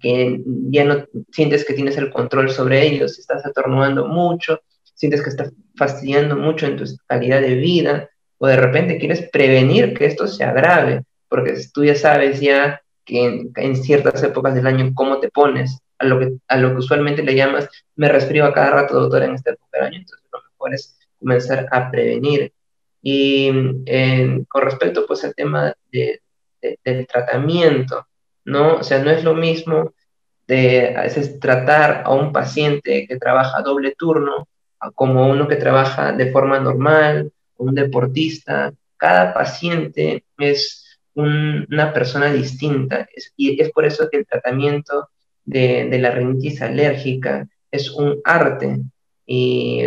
que 0.00 0.42
ya 0.44 0.84
no 0.84 1.06
sientes 1.30 1.64
que 1.64 1.74
tienes 1.74 1.96
el 1.96 2.10
control 2.10 2.50
sobre 2.50 2.84
ellos, 2.84 3.18
estás 3.18 3.46
atornudando 3.46 4.06
mucho, 4.06 4.60
sientes 4.94 5.22
que 5.22 5.30
estás 5.30 5.52
fastidiando 5.76 6.36
mucho 6.36 6.66
en 6.66 6.76
tu 6.76 6.84
calidad 7.06 7.40
de 7.40 7.54
vida, 7.54 8.10
o 8.42 8.46
de 8.46 8.56
repente 8.56 8.98
quieres 8.98 9.28
prevenir 9.30 9.92
que 9.92 10.06
esto 10.06 10.26
se 10.26 10.42
agrave, 10.44 11.02
porque 11.28 11.54
tú 11.72 11.84
ya 11.84 11.94
sabes 11.94 12.40
ya 12.40 12.80
que 13.04 13.50
en, 13.54 13.76
ciertas 13.76 14.22
épocas 14.22 14.54
del 14.54 14.66
año 14.66 14.92
cómo 14.94 15.20
te 15.20 15.30
pones, 15.30 15.78
a 15.98 16.06
lo, 16.06 16.18
que, 16.18 16.32
a 16.48 16.56
lo 16.56 16.70
que 16.70 16.76
usualmente 16.76 17.22
le 17.22 17.34
llamas, 17.34 17.68
me 17.96 18.08
resfrío 18.08 18.46
a 18.46 18.54
cada 18.54 18.70
rato, 18.70 18.98
doctor, 18.98 19.24
en 19.24 19.34
esta 19.34 19.50
época 19.50 19.68
del 19.74 19.86
año, 19.88 19.98
entonces 19.98 20.26
lo 20.32 20.40
mejor 20.42 20.74
es 20.74 20.98
comenzar 21.18 21.66
a 21.70 21.90
prevenir. 21.90 22.52
Y 23.02 23.50
con 24.48 24.62
respecto 24.62 25.04
pues 25.06 25.22
al 25.24 25.34
tema 25.34 25.74
de, 25.92 26.22
del 26.82 27.06
tratamiento, 27.06 28.06
¿no? 28.44 28.76
O 28.76 28.82
sea, 28.82 29.02
no 29.02 29.10
es 29.10 29.22
lo 29.22 29.34
mismo 29.34 29.92
de 30.46 30.96
tratar 31.40 32.02
a 32.06 32.14
un 32.14 32.32
paciente 32.32 33.06
que 33.06 33.18
trabaja 33.18 33.60
doble 33.60 33.94
turno 33.96 34.48
como 34.94 35.28
uno 35.28 35.46
que 35.46 35.56
trabaja 35.56 36.12
de 36.12 36.32
forma 36.32 36.58
normal, 36.58 37.32
un 37.60 37.74
deportista. 37.74 38.72
Cada 38.96 39.32
paciente 39.32 40.24
es 40.38 40.98
una 41.14 41.92
persona 41.92 42.32
distinta 42.32 43.08
y 43.36 43.60
es 43.60 43.70
por 43.70 43.84
eso 43.84 44.08
que 44.10 44.18
el 44.18 44.26
tratamiento 44.26 45.08
de, 45.44 45.98
la 45.98 46.10
rinitis 46.10 46.62
alérgica 46.62 47.48
es 47.70 47.90
un 47.90 48.20
arte 48.24 48.80
y 49.26 49.84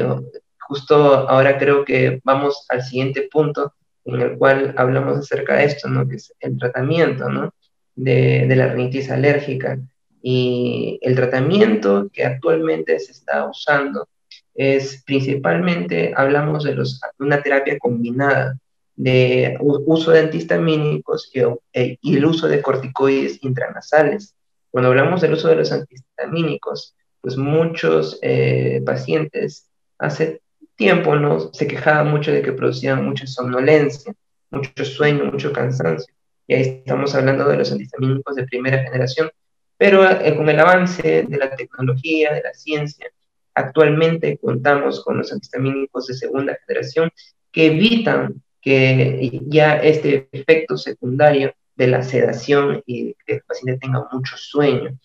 justo 0.59 0.95
ahora 1.29 1.57
creo 1.57 1.85
que 1.85 2.21
vamos 2.23 2.65
al 2.69 2.81
siguiente 2.83 3.27
punto 3.31 3.73
en 4.05 4.21
el 4.21 4.37
cual 4.37 4.73
hablamos 4.77 5.17
acerca 5.17 5.55
de 5.55 5.65
esto, 5.65 5.87
¿no? 5.87 6.07
que 6.07 6.15
es 6.17 6.33
el 6.39 6.57
tratamiento 6.57 7.29
¿no? 7.29 7.53
de, 7.95 8.45
de 8.47 8.55
la 8.55 8.67
rinitis 8.67 9.09
alérgica. 9.09 9.79
Y 10.21 10.99
el 11.01 11.15
tratamiento 11.15 12.09
que 12.11 12.23
actualmente 12.23 12.99
se 12.99 13.11
está 13.11 13.45
usando 13.47 14.07
es 14.55 15.03
principalmente, 15.03 16.13
hablamos 16.15 16.63
de 16.63 16.81
una 17.19 17.41
terapia 17.41 17.77
combinada 17.79 18.57
de 18.95 19.57
uso 19.59 20.11
de 20.11 20.19
antihistamínicos 20.19 21.31
y, 21.33 21.39
e, 21.73 21.97
y, 22.01 22.17
el 22.17 22.25
uso 22.25 22.47
de 22.47 22.61
corticoides 22.61 23.43
intranasales. 23.43 24.35
Cuando 24.69 24.89
hablamos 24.89 25.21
del 25.21 25.33
uso 25.33 25.47
de 25.47 25.55
los 25.55 25.71
antihistamínicos, 25.71 26.95
pues 27.21 27.37
muchos 27.37 28.19
eh, 28.21 28.81
pacientes 28.85 29.69
hace 29.97 30.41
tiempo 30.75 31.15
¿no? 31.15 31.53
se 31.53 31.67
quejaban 31.67 32.09
mucho 32.09 32.31
de 32.31 32.41
que 32.41 32.51
producían 32.51 33.05
mucha 33.05 33.25
somnolencia, 33.25 34.13
mucho 34.51 34.85
sueño, 34.85 35.25
mucho 35.25 35.51
cansancio. 35.53 36.13
Y 36.47 36.55
ahí 36.55 36.61
estamos 36.61 37.15
hablando 37.15 37.47
de 37.47 37.57
los 37.57 37.71
antihistamínicos 37.71 38.35
de 38.35 38.45
primera 38.45 38.83
generación. 38.83 39.31
Pero 39.77 40.09
eh, 40.09 40.35
con 40.35 40.49
el 40.49 40.59
avance 40.59 41.25
de 41.27 41.37
la 41.37 41.55
tecnología, 41.55 42.33
de 42.33 42.41
la 42.43 42.53
ciencia, 42.53 43.07
actualmente 43.55 44.37
contamos 44.37 45.03
con 45.03 45.17
los 45.17 45.31
antihistamínicos 45.31 46.07
de 46.07 46.13
segunda 46.15 46.57
generación 46.65 47.11
que 47.51 47.67
evitan 47.67 48.41
que 48.61 49.41
ya 49.47 49.75
este 49.75 50.29
efecto 50.31 50.77
secundario 50.77 51.53
de 51.75 51.87
la 51.87 52.01
sedación 52.01 52.81
y 52.85 53.15
que 53.25 53.35
el 53.35 53.41
paciente 53.41 53.79
tenga 53.79 54.07
mucho 54.11 54.35
sueño. 54.37 54.97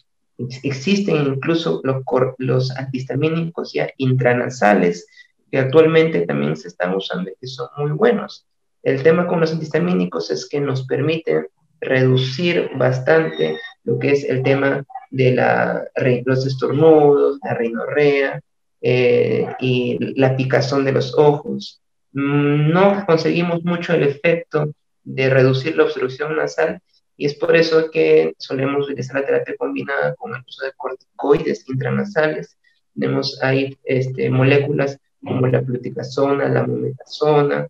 Existen 0.63 1.17
incluso 1.27 1.81
los, 1.83 2.03
los 2.39 2.71
antihistamínicos 2.77 3.73
ya 3.73 3.91
intranasales 3.97 5.07
que 5.51 5.59
actualmente 5.59 6.27
también 6.27 6.57
se 6.57 6.69
están 6.69 6.95
usando 6.95 7.31
y 7.31 7.35
que 7.41 7.47
son 7.47 7.69
muy 7.79 7.91
buenos. 7.91 8.47
El 8.83 9.03
tema 9.03 9.27
con 9.27 9.41
los 9.41 9.53
antihistamínicos 9.53 10.31
es 10.31 10.49
que 10.49 10.61
nos 10.61 10.87
permiten 10.87 11.49
reducir 11.81 12.71
bastante 12.77 13.57
lo 13.89 13.99
que 13.99 14.13
es 14.13 14.25
el 14.25 14.43
tema 14.43 14.85
de 15.11 15.33
la, 15.33 15.89
los 16.27 16.47
estornudos, 16.47 17.39
la 17.43 17.55
rinorrea 17.55 18.41
eh, 18.83 19.47
y 19.61 19.99
la 20.21 20.37
picazón 20.37 20.85
de 20.85 20.93
los 20.93 21.17
ojos. 21.17 21.81
Mm, 22.13 22.71
no 22.71 23.07
conseguimos 23.07 23.65
mucho 23.65 23.95
el 23.95 24.03
efecto 24.03 24.71
de 25.05 25.31
reducir 25.31 25.75
la 25.75 25.85
obstrucción 25.85 26.37
nasal 26.37 26.81
y 27.17 27.25
es 27.25 27.35
por 27.35 27.57
eso 27.57 27.91
que 27.91 28.35
solemos 28.37 28.85
utilizar 28.85 29.17
la 29.17 29.27
terapia 29.27 29.57
combinada 29.57 30.15
con 30.17 30.35
el 30.35 30.43
uso 30.47 30.67
de 30.67 30.73
corticoides 30.77 31.67
intranasales. 31.67 32.59
Tenemos 32.95 33.43
ahí 33.43 33.79
este, 33.85 34.29
moléculas 34.29 34.99
como 35.25 35.47
la 35.47 35.63
fluticasona, 35.63 36.47
la 36.49 36.67
mometasona, 36.67 37.67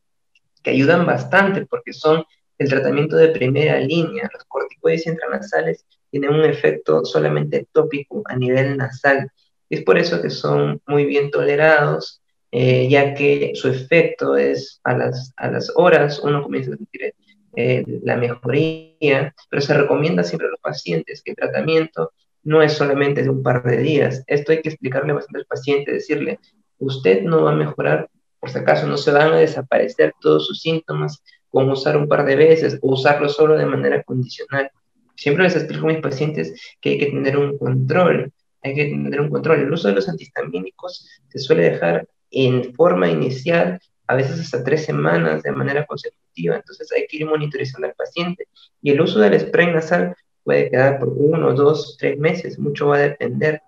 que 0.64 0.70
ayudan 0.70 1.06
bastante 1.06 1.64
porque 1.64 1.92
son 1.92 2.24
el 2.58 2.68
tratamiento 2.68 3.16
de 3.16 3.28
primera 3.28 3.78
línea. 3.78 4.28
Los 4.34 4.44
corticoides 4.44 5.06
intranasales 5.06 5.84
tienen 6.10 6.34
un 6.34 6.44
efecto 6.44 7.04
solamente 7.04 7.66
tópico 7.72 8.22
a 8.26 8.36
nivel 8.36 8.76
nasal. 8.76 9.30
Es 9.70 9.82
por 9.82 9.98
eso 9.98 10.22
que 10.22 10.30
son 10.30 10.80
muy 10.86 11.04
bien 11.04 11.30
tolerados, 11.30 12.22
eh, 12.50 12.88
ya 12.88 13.14
que 13.14 13.52
su 13.54 13.68
efecto 13.68 14.36
es 14.36 14.80
a 14.84 14.96
las, 14.96 15.32
a 15.36 15.50
las 15.50 15.70
horas, 15.76 16.20
uno 16.20 16.42
comienza 16.42 16.72
a 16.72 16.76
sentir 16.76 17.14
eh, 17.56 17.84
la 18.02 18.16
mejoría, 18.16 19.34
pero 19.50 19.62
se 19.62 19.74
recomienda 19.74 20.22
siempre 20.22 20.48
a 20.48 20.50
los 20.52 20.60
pacientes 20.60 21.22
que 21.22 21.32
el 21.32 21.36
tratamiento 21.36 22.12
no 22.42 22.62
es 22.62 22.72
solamente 22.72 23.22
de 23.22 23.30
un 23.30 23.42
par 23.42 23.62
de 23.64 23.78
días. 23.78 24.24
Esto 24.26 24.52
hay 24.52 24.62
que 24.62 24.70
explicarle 24.70 25.12
bastante 25.12 25.40
al 25.40 25.46
paciente, 25.46 25.92
decirle, 25.92 26.38
usted 26.78 27.22
no 27.22 27.42
va 27.42 27.52
a 27.52 27.56
mejorar, 27.56 28.08
por 28.40 28.50
si 28.50 28.58
acaso 28.58 28.86
no 28.86 28.96
se 28.96 29.10
van 29.10 29.32
a 29.32 29.38
desaparecer 29.38 30.14
todos 30.20 30.46
sus 30.46 30.60
síntomas 30.60 31.22
con 31.50 31.68
usar 31.70 31.96
un 31.96 32.08
par 32.08 32.24
de 32.24 32.36
veces 32.36 32.78
o 32.80 32.92
usarlo 32.92 33.28
solo 33.28 33.56
de 33.56 33.66
manera 33.66 34.02
condicional. 34.02 34.70
Siempre 35.18 35.42
les 35.42 35.56
explico 35.56 35.88
a 35.88 35.92
mis 35.92 36.00
pacientes 36.00 36.54
que 36.80 36.90
hay 36.90 36.98
que 36.98 37.06
tener 37.06 37.36
un 37.36 37.58
control, 37.58 38.32
hay 38.62 38.74
que 38.74 38.84
tener 38.84 39.20
un 39.20 39.30
control. 39.30 39.60
El 39.60 39.72
uso 39.72 39.88
de 39.88 39.94
los 39.94 40.08
antihistamínicos 40.08 41.08
se 41.28 41.38
suele 41.40 41.70
dejar 41.70 42.06
en 42.30 42.72
forma 42.74 43.10
inicial, 43.10 43.80
a 44.06 44.14
veces 44.14 44.38
hasta 44.38 44.62
tres 44.62 44.84
semanas 44.84 45.42
de 45.42 45.50
manera 45.50 45.84
consecutiva, 45.86 46.54
entonces 46.54 46.90
hay 46.92 47.06
que 47.08 47.16
ir 47.16 47.26
monitorizando 47.26 47.88
al 47.88 47.94
paciente. 47.94 48.46
Y 48.80 48.92
el 48.92 49.00
uso 49.00 49.18
del 49.18 49.38
spray 49.40 49.72
nasal 49.72 50.14
puede 50.44 50.70
quedar 50.70 51.00
por 51.00 51.08
uno, 51.08 51.52
dos, 51.52 51.96
tres 51.98 52.16
meses, 52.16 52.56
mucho 52.56 52.86
va 52.86 52.98
a 52.98 53.00
depender 53.00 53.60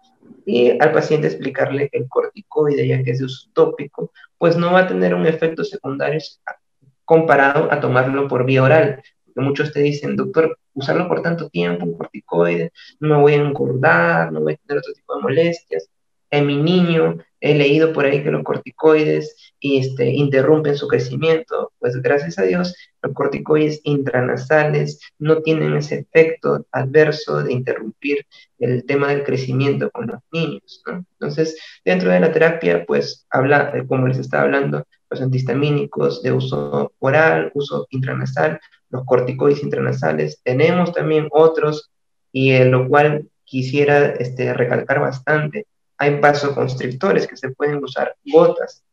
y 0.47 0.71
al 0.81 0.93
paciente 0.93 1.27
explicarle 1.27 1.89
que 1.89 1.99
el 1.99 2.09
corticoide, 2.09 2.87
ya 2.87 3.03
que 3.03 3.11
es 3.11 3.19
de 3.19 3.25
uso 3.25 3.51
tópico, 3.53 4.13
pues 4.39 4.57
no 4.57 4.73
va 4.73 4.81
a 4.81 4.87
tener 4.87 5.17
un 5.17 5.27
efecto 5.27 5.65
secundario 5.65 6.21
comparado 7.05 7.73
a 7.73 7.81
tomarlo 7.81 8.29
por 8.29 8.45
vía 8.45 8.63
oral. 8.63 9.03
Porque 9.35 9.47
muchos 9.47 9.73
te 9.73 9.81
dicen, 9.81 10.17
doctor, 10.17 10.59
usarlo 10.75 11.09
por 11.09 11.23
tanto 11.23 11.49
tiempo, 11.49 11.85
un 11.87 11.97
corticoide, 11.97 12.73
no 13.01 13.11
me 13.11 13.21
voy 13.21 13.33
a 13.35 13.37
engordar, 13.37 14.33
no 14.33 14.41
voy 14.41 14.55
a 14.55 14.57
tener 14.57 14.79
otro 14.79 14.93
tipo 14.95 15.17
de 15.17 15.23
molestias. 15.23 15.89
En 16.31 16.47
mi 16.47 16.57
niño 16.57 17.19
he 17.41 17.55
leído 17.55 17.93
por 17.93 18.05
ahí 18.05 18.23
que 18.23 18.31
los 18.31 18.45
corticoides 18.45 19.55
este, 19.61 20.11
interrumpen 20.11 20.77
su 20.77 20.87
crecimiento, 20.87 21.73
pues 21.79 21.97
gracias 22.01 22.39
a 22.39 22.43
Dios 22.43 22.75
los 23.03 23.15
corticoides 23.15 23.81
intranasales 23.85 25.01
no 25.19 25.41
tienen 25.43 25.75
ese 25.77 26.01
efecto 26.01 26.67
adverso 26.71 27.43
de 27.43 27.53
interrumpir 27.53 28.27
el 28.59 28.85
tema 28.85 29.09
del 29.09 29.25
crecimiento 29.25 29.91
con 29.91 30.09
los 30.09 30.21
niños. 30.31 30.83
Entonces, 30.87 31.59
dentro 31.85 32.11
de 32.11 32.21
la 32.21 32.33
terapia, 32.33 32.85
pues 32.87 33.27
habla, 33.31 33.73
eh, 33.75 33.87
como 33.87 34.07
les 34.07 34.19
estaba 34.19 34.45
hablando, 34.45 34.87
los 35.11 35.21
antihistamínicos 35.21 36.23
de 36.23 36.33
uso 36.33 36.93
oral, 37.01 37.51
uso 37.55 37.87
intranasal, 37.91 38.61
los 38.91 39.05
corticoides 39.05 39.63
intranasales. 39.63 40.41
Tenemos 40.43 40.93
también 40.93 41.29
otros, 41.31 41.91
y 42.33 42.53
en 42.53 42.71
lo 42.71 42.89
cual 42.89 43.29
quisiera 43.45 44.07
este, 44.07 44.55
recalcar 44.55 45.01
bastante, 45.01 45.67
hay 45.99 46.19
vasoconstrictores 46.19 47.27
que 47.27 47.37
se 47.37 47.51
pueden 47.51 47.83
usar 47.83 48.15
gotas. 48.25 48.85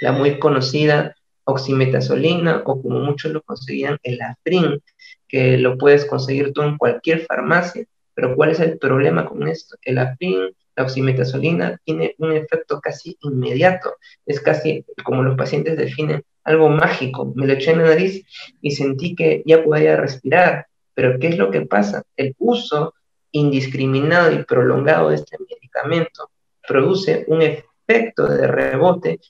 La 0.00 0.12
muy 0.12 0.38
conocida 0.38 1.16
oximetazolina 1.44 2.62
o 2.64 2.82
como 2.82 3.00
muchos 3.00 3.32
lo 3.32 3.42
conseguían 3.42 3.98
el 4.02 4.20
afrin, 4.20 4.82
que 5.26 5.58
lo 5.58 5.76
puedes 5.76 6.04
conseguir 6.04 6.52
tú 6.52 6.62
en 6.62 6.76
cualquier 6.76 7.26
farmacia. 7.26 7.84
Pero 8.14 8.36
¿cuál 8.36 8.50
es 8.50 8.60
el 8.60 8.78
problema 8.78 9.26
con 9.26 9.48
esto? 9.48 9.76
El 9.82 9.98
afrin, 9.98 10.54
la 10.76 10.84
oximetazolina, 10.84 11.80
tiene 11.84 12.14
un 12.18 12.32
efecto 12.32 12.80
casi 12.80 13.16
inmediato. 13.22 13.96
Es 14.26 14.40
casi, 14.40 14.84
como 15.04 15.22
los 15.22 15.36
pacientes 15.36 15.76
definen, 15.76 16.24
algo 16.44 16.68
mágico. 16.68 17.32
Me 17.34 17.46
lo 17.46 17.52
eché 17.52 17.72
en 17.72 17.78
la 17.78 17.88
nariz 17.90 18.24
y 18.60 18.70
sentí 18.72 19.14
que 19.14 19.42
ya 19.46 19.62
podía 19.62 19.96
respirar. 19.96 20.66
Pero 20.94 21.18
¿qué 21.18 21.28
es 21.28 21.38
lo 21.38 21.50
que 21.50 21.62
pasa? 21.62 22.02
El 22.16 22.34
uso 22.38 22.94
indiscriminado 23.32 24.32
y 24.32 24.44
prolongado 24.44 25.10
de 25.10 25.16
este 25.16 25.36
medicamento 25.38 26.30
produce 26.66 27.24
un 27.28 27.42
efecto 27.42 28.28
de 28.28 28.46
rebote 28.46 29.20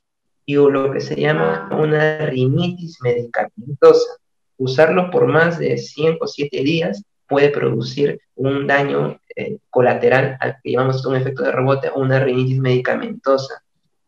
y 0.46 0.56
lo 0.56 0.92
que 0.92 1.00
se 1.00 1.16
llama 1.16 1.70
una 1.72 2.18
rinitis 2.26 2.98
medicamentosa. 3.02 4.18
Usarlo 4.56 5.10
por 5.10 5.26
más 5.26 5.58
de 5.58 5.78
5 5.78 6.18
o 6.20 6.26
7 6.26 6.62
días 6.62 7.02
puede 7.28 7.50
producir 7.50 8.20
un 8.36 8.66
daño 8.66 9.20
eh, 9.36 9.58
colateral 9.70 10.36
al 10.40 10.56
que 10.62 10.72
llamamos 10.72 11.04
un 11.06 11.16
efecto 11.16 11.42
de 11.42 11.52
rebote 11.52 11.88
o 11.88 12.00
una 12.00 12.20
rinitis 12.20 12.58
medicamentosa. 12.58 13.62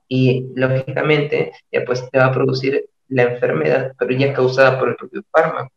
Y 0.08 0.46
lógicamente, 0.54 1.52
ya 1.72 1.84
pues 1.84 2.08
te 2.10 2.18
va 2.18 2.26
a 2.26 2.32
producir 2.32 2.88
la 3.08 3.24
enfermedad, 3.24 3.92
pero 3.98 4.12
ya 4.12 4.32
causada 4.32 4.78
por 4.78 4.88
el 4.88 4.96
propio 4.96 5.22
fármaco. 5.30 5.72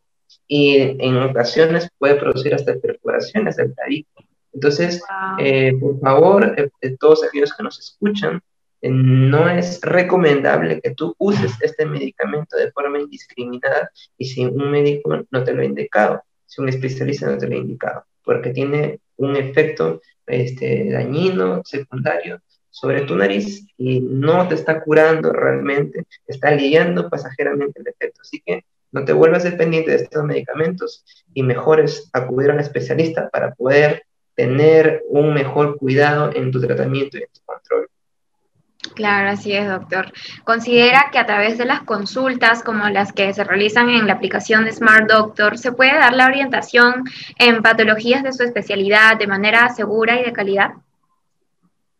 Y 0.46 0.78
en 0.78 1.16
ocasiones 1.16 1.88
puede 1.98 2.16
producir 2.16 2.54
hasta 2.54 2.74
perforaciones 2.74 3.56
del 3.56 3.74
tabique 3.74 4.08
entonces, 4.52 5.02
eh, 5.38 5.72
por 5.78 6.00
favor, 6.00 6.54
eh, 6.56 6.96
todos 6.98 7.24
aquellos 7.24 7.54
que 7.54 7.62
nos 7.62 7.78
escuchan, 7.78 8.40
eh, 8.82 8.90
no 8.90 9.48
es 9.48 9.80
recomendable 9.82 10.80
que 10.80 10.94
tú 10.94 11.14
uses 11.18 11.52
este 11.60 11.86
medicamento 11.86 12.56
de 12.56 12.72
forma 12.72 12.98
indiscriminada 12.98 13.90
y 14.16 14.26
si 14.26 14.44
un 14.44 14.70
médico 14.70 15.24
no 15.30 15.44
te 15.44 15.52
lo 15.52 15.62
ha 15.62 15.66
indicado, 15.66 16.22
si 16.50 16.60
un 16.60 16.68
especialista 16.68 17.30
no 17.30 17.38
te 17.38 17.46
lo 17.46 17.54
ha 17.54 17.58
indicado, 17.58 18.04
porque 18.24 18.50
tiene 18.50 18.98
un 19.18 19.36
efecto 19.36 20.00
este, 20.26 20.90
dañino, 20.90 21.62
secundario 21.64 22.40
sobre 22.70 23.02
tu 23.02 23.14
nariz 23.14 23.68
y 23.76 24.00
no 24.00 24.48
te 24.48 24.56
está 24.56 24.82
curando 24.82 25.32
realmente, 25.32 26.06
está 26.26 26.48
aliviando 26.48 27.08
pasajeramente 27.08 27.80
el 27.80 27.86
efecto. 27.86 28.22
Así 28.22 28.42
que 28.44 28.64
no 28.90 29.04
te 29.04 29.12
vuelvas 29.12 29.44
dependiente 29.44 29.92
de 29.92 29.98
estos 29.98 30.24
medicamentos 30.24 31.04
y 31.32 31.44
mejor 31.44 31.78
es 31.78 32.10
acudir 32.12 32.50
a 32.50 32.54
un 32.54 32.60
especialista 32.60 33.30
para 33.30 33.54
poder 33.54 34.02
tener 34.34 35.04
un 35.08 35.32
mejor 35.32 35.78
cuidado 35.78 36.32
en 36.34 36.50
tu 36.50 36.60
tratamiento 36.60 37.16
y 37.16 37.22
en 37.22 37.28
tu. 37.32 37.39
Claro, 39.00 39.30
así 39.30 39.54
es, 39.54 39.66
doctor. 39.66 40.12
Considera 40.44 41.08
que 41.10 41.18
a 41.18 41.24
través 41.24 41.56
de 41.56 41.64
las 41.64 41.80
consultas 41.84 42.62
como 42.62 42.86
las 42.90 43.14
que 43.14 43.32
se 43.32 43.44
realizan 43.44 43.88
en 43.88 44.06
la 44.06 44.12
aplicación 44.12 44.66
de 44.66 44.72
Smart 44.72 45.10
Doctor, 45.10 45.56
se 45.56 45.72
puede 45.72 45.94
dar 45.94 46.12
la 46.12 46.26
orientación 46.26 47.04
en 47.38 47.62
patologías 47.62 48.22
de 48.22 48.34
su 48.34 48.42
especialidad 48.42 49.16
de 49.18 49.26
manera 49.26 49.70
segura 49.70 50.20
y 50.20 50.24
de 50.24 50.34
calidad. 50.34 50.72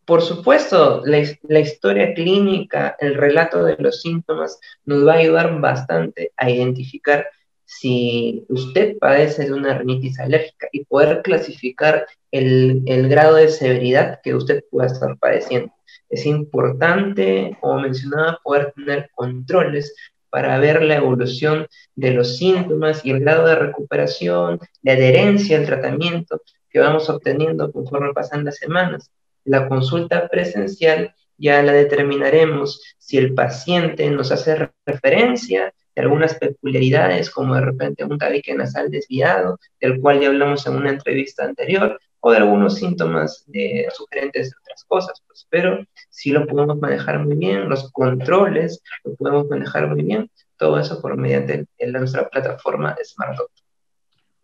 Por 0.05 0.21
supuesto, 0.21 1.03
la, 1.07 1.61
historia 1.61 2.13
clínica, 2.13 2.97
el 2.99 3.15
relato 3.15 3.65
de 3.65 3.77
los 3.79 4.03
síntomas 4.03 4.61
nos 4.85 5.07
va 5.07 5.15
a 5.15 5.21
ayudar 5.21 5.59
bastante 5.59 6.33
a 6.37 6.51
identificar 6.51 7.27
si 7.65 8.45
usted 8.51 8.99
padece 8.99 9.47
de 9.47 9.55
una 9.55 9.79
rinitis 9.79 10.21
alérgica 10.21 10.69
y 10.71 10.85
poder 10.85 11.23
clasificar 11.23 12.07
el, 12.31 12.83
el 12.85 13.09
grado 13.09 13.37
de 13.37 13.49
severidad 13.49 14.21
que 14.23 14.35
usted 14.35 14.65
pueda 14.71 14.89
estar 14.89 15.17
padeciendo. 15.17 15.73
Es 16.11 16.27
importante, 16.27 17.57
como 17.61 17.81
mencionaba, 17.81 18.39
poder 18.43 18.73
tener 18.73 19.11
controles 19.15 19.95
para 20.29 20.59
ver 20.59 20.83
la 20.83 20.97
evolución 20.97 21.67
de 21.95 22.13
los 22.13 22.37
síntomas 22.37 23.05
y 23.05 23.11
el 23.11 23.21
grado 23.21 23.47
de 23.47 23.57
recuperación, 23.57 24.61
de 24.83 24.93
adherencia 24.93 25.59
al 25.59 25.67
tratamiento 25.67 26.43
que 26.69 26.79
vamos 26.79 27.09
obteniendo 27.11 27.73
conforme 27.73 28.13
pasan 28.13 28.45
las 28.45 28.57
semanas. 28.57 29.11
La 29.45 29.69
consulta 29.69 30.29
presencial 30.29 31.15
ya 31.37 31.63
la 31.63 31.73
determinaremos 31.73 32.83
si 32.99 33.17
el 33.17 33.35
paciente 33.35 34.09
nos 34.11 34.31
hace 34.31 34.71
referencia 34.87 35.73
de 35.95 36.03
algunas 36.03 36.35
peculiaridades, 36.35 37.31
como 37.31 37.55
de 37.55 37.63
repente 37.63 38.05
un 38.05 38.19
tabique 38.19 38.55
nasal 38.55 38.91
desviado, 38.91 39.59
del 39.81 40.01
cual 40.01 40.21
ya 40.21 40.29
hablamos 40.29 40.67
en 40.67 40.77
una 40.77 40.91
entrevista 40.91 41.45
anterior, 41.45 41.99
o 42.21 42.31
de 42.31 42.39
algunos 42.39 42.77
síntomas 42.77 43.45
de, 43.47 43.89
sugerentes 43.93 44.51
de 44.51 44.57
otras 44.63 44.85
cosas, 44.85 45.23
pues, 45.27 45.47
pero 45.49 45.85
sí 46.09 46.31
lo 46.31 46.47
podemos 46.47 46.79
manejar 46.79 47.19
muy 47.19 47.37
bien, 47.37 47.69
los 47.69 47.91
controles 47.93 48.83
lo 49.05 49.15
podemos 49.15 49.49
manejar 49.49 49.89
muy 49.89 50.03
bien, 50.03 50.31
todo 50.57 50.79
eso 50.79 51.01
por 51.01 51.17
mediante 51.17 51.67
nuestra 51.79 52.29
plataforma 52.29 52.97
Smart 53.03 53.37
Doctor. 53.37 53.67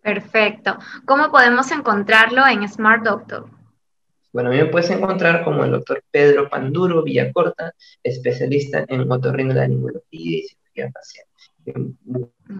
Perfecto. 0.02 0.78
¿Cómo 1.04 1.30
podemos 1.30 1.70
encontrarlo 1.72 2.46
en 2.46 2.66
Smart 2.68 3.02
Doctor? 3.02 3.50
Bueno, 4.32 4.50
a 4.50 4.52
mí 4.52 4.58
me 4.58 4.66
puedes 4.66 4.90
encontrar 4.90 5.42
como 5.44 5.64
el 5.64 5.70
doctor 5.70 6.02
Pedro 6.10 6.48
Panduro 6.48 7.02
Villacorta, 7.02 7.72
especialista 8.02 8.84
en 8.88 9.10
otorrinolaringología 9.10 10.02
y 10.10 10.42
cirugía 10.42 10.92
facial. 10.92 11.26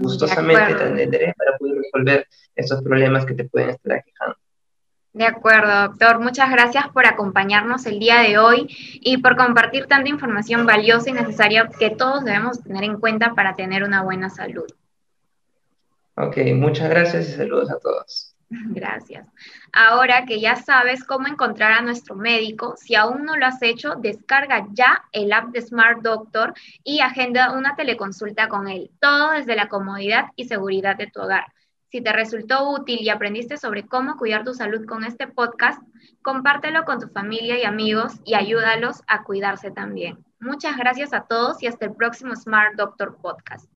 Gustosamente 0.01 0.75
te 0.75 0.85
atenderé 0.85 1.35
para 1.37 1.57
poder 1.59 1.77
resolver 1.77 2.27
esos 2.55 2.83
problemas 2.83 3.27
que 3.27 3.35
te 3.35 3.45
pueden 3.45 3.71
estar 3.71 3.93
aquejando. 3.93 4.37
De 5.17 5.25
acuerdo, 5.25 5.89
doctor. 5.89 6.19
Muchas 6.19 6.51
gracias 6.51 6.89
por 6.89 7.07
acompañarnos 7.07 7.87
el 7.87 7.99
día 7.99 8.21
de 8.21 8.37
hoy 8.37 8.67
y 9.01 9.17
por 9.17 9.35
compartir 9.35 9.87
tanta 9.87 10.11
información 10.11 10.67
valiosa 10.67 11.09
y 11.09 11.15
necesaria 11.15 11.71
que 11.79 11.89
todos 11.89 12.23
debemos 12.23 12.63
tener 12.63 12.85
en 12.85 13.01
cuenta 13.01 13.33
para 13.35 13.55
tener 13.55 13.83
una 13.83 14.03
buena 14.03 14.29
salud. 14.29 14.67
Ok, 16.17 16.37
muchas 16.55 16.91
gracias 16.91 17.31
y 17.31 17.33
saludos 17.33 17.71
a 17.71 17.79
todos. 17.79 18.35
Gracias. 18.51 19.27
Ahora 19.73 20.27
que 20.27 20.39
ya 20.39 20.55
sabes 20.55 21.03
cómo 21.03 21.27
encontrar 21.29 21.73
a 21.73 21.81
nuestro 21.81 22.15
médico, 22.15 22.75
si 22.77 22.95
aún 22.95 23.25
no 23.25 23.37
lo 23.37 23.47
has 23.47 23.61
hecho, 23.63 23.95
descarga 23.97 24.67
ya 24.73 25.03
el 25.13 25.33
app 25.33 25.49
de 25.49 25.63
Smart 25.63 26.03
Doctor 26.03 26.53
y 26.85 27.01
agenda 27.01 27.53
una 27.53 27.75
teleconsulta 27.75 28.49
con 28.49 28.69
él, 28.69 28.91
todo 29.01 29.31
desde 29.31 29.57
la 29.57 29.69
comodidad 29.69 30.27
y 30.37 30.45
seguridad 30.45 30.97
de 30.97 31.07
tu 31.07 31.23
hogar. 31.23 31.47
Si 31.97 32.03
te 32.03 32.13
resultó 32.13 32.69
útil 32.73 33.01
y 33.01 33.09
aprendiste 33.09 33.57
sobre 33.57 33.87
cómo 33.87 34.19
cuidar 34.19 34.45
tu 34.45 34.53
salud 34.53 34.85
con 34.85 35.03
este 35.03 35.29
podcast, 35.29 35.83
compártelo 36.21 36.85
con 36.85 37.01
tu 37.01 37.09
familia 37.09 37.59
y 37.59 37.65
amigos 37.65 38.21
y 38.23 38.35
ayúdalos 38.35 39.03
a 39.07 39.25
cuidarse 39.25 39.71
también. 39.71 40.23
Muchas 40.39 40.77
gracias 40.77 41.15
a 41.15 41.23
todos 41.23 41.63
y 41.63 41.69
hasta 41.69 41.87
el 41.87 41.95
próximo 41.95 42.37
Smart 42.37 42.75
Doctor 42.77 43.17
Podcast. 43.17 43.71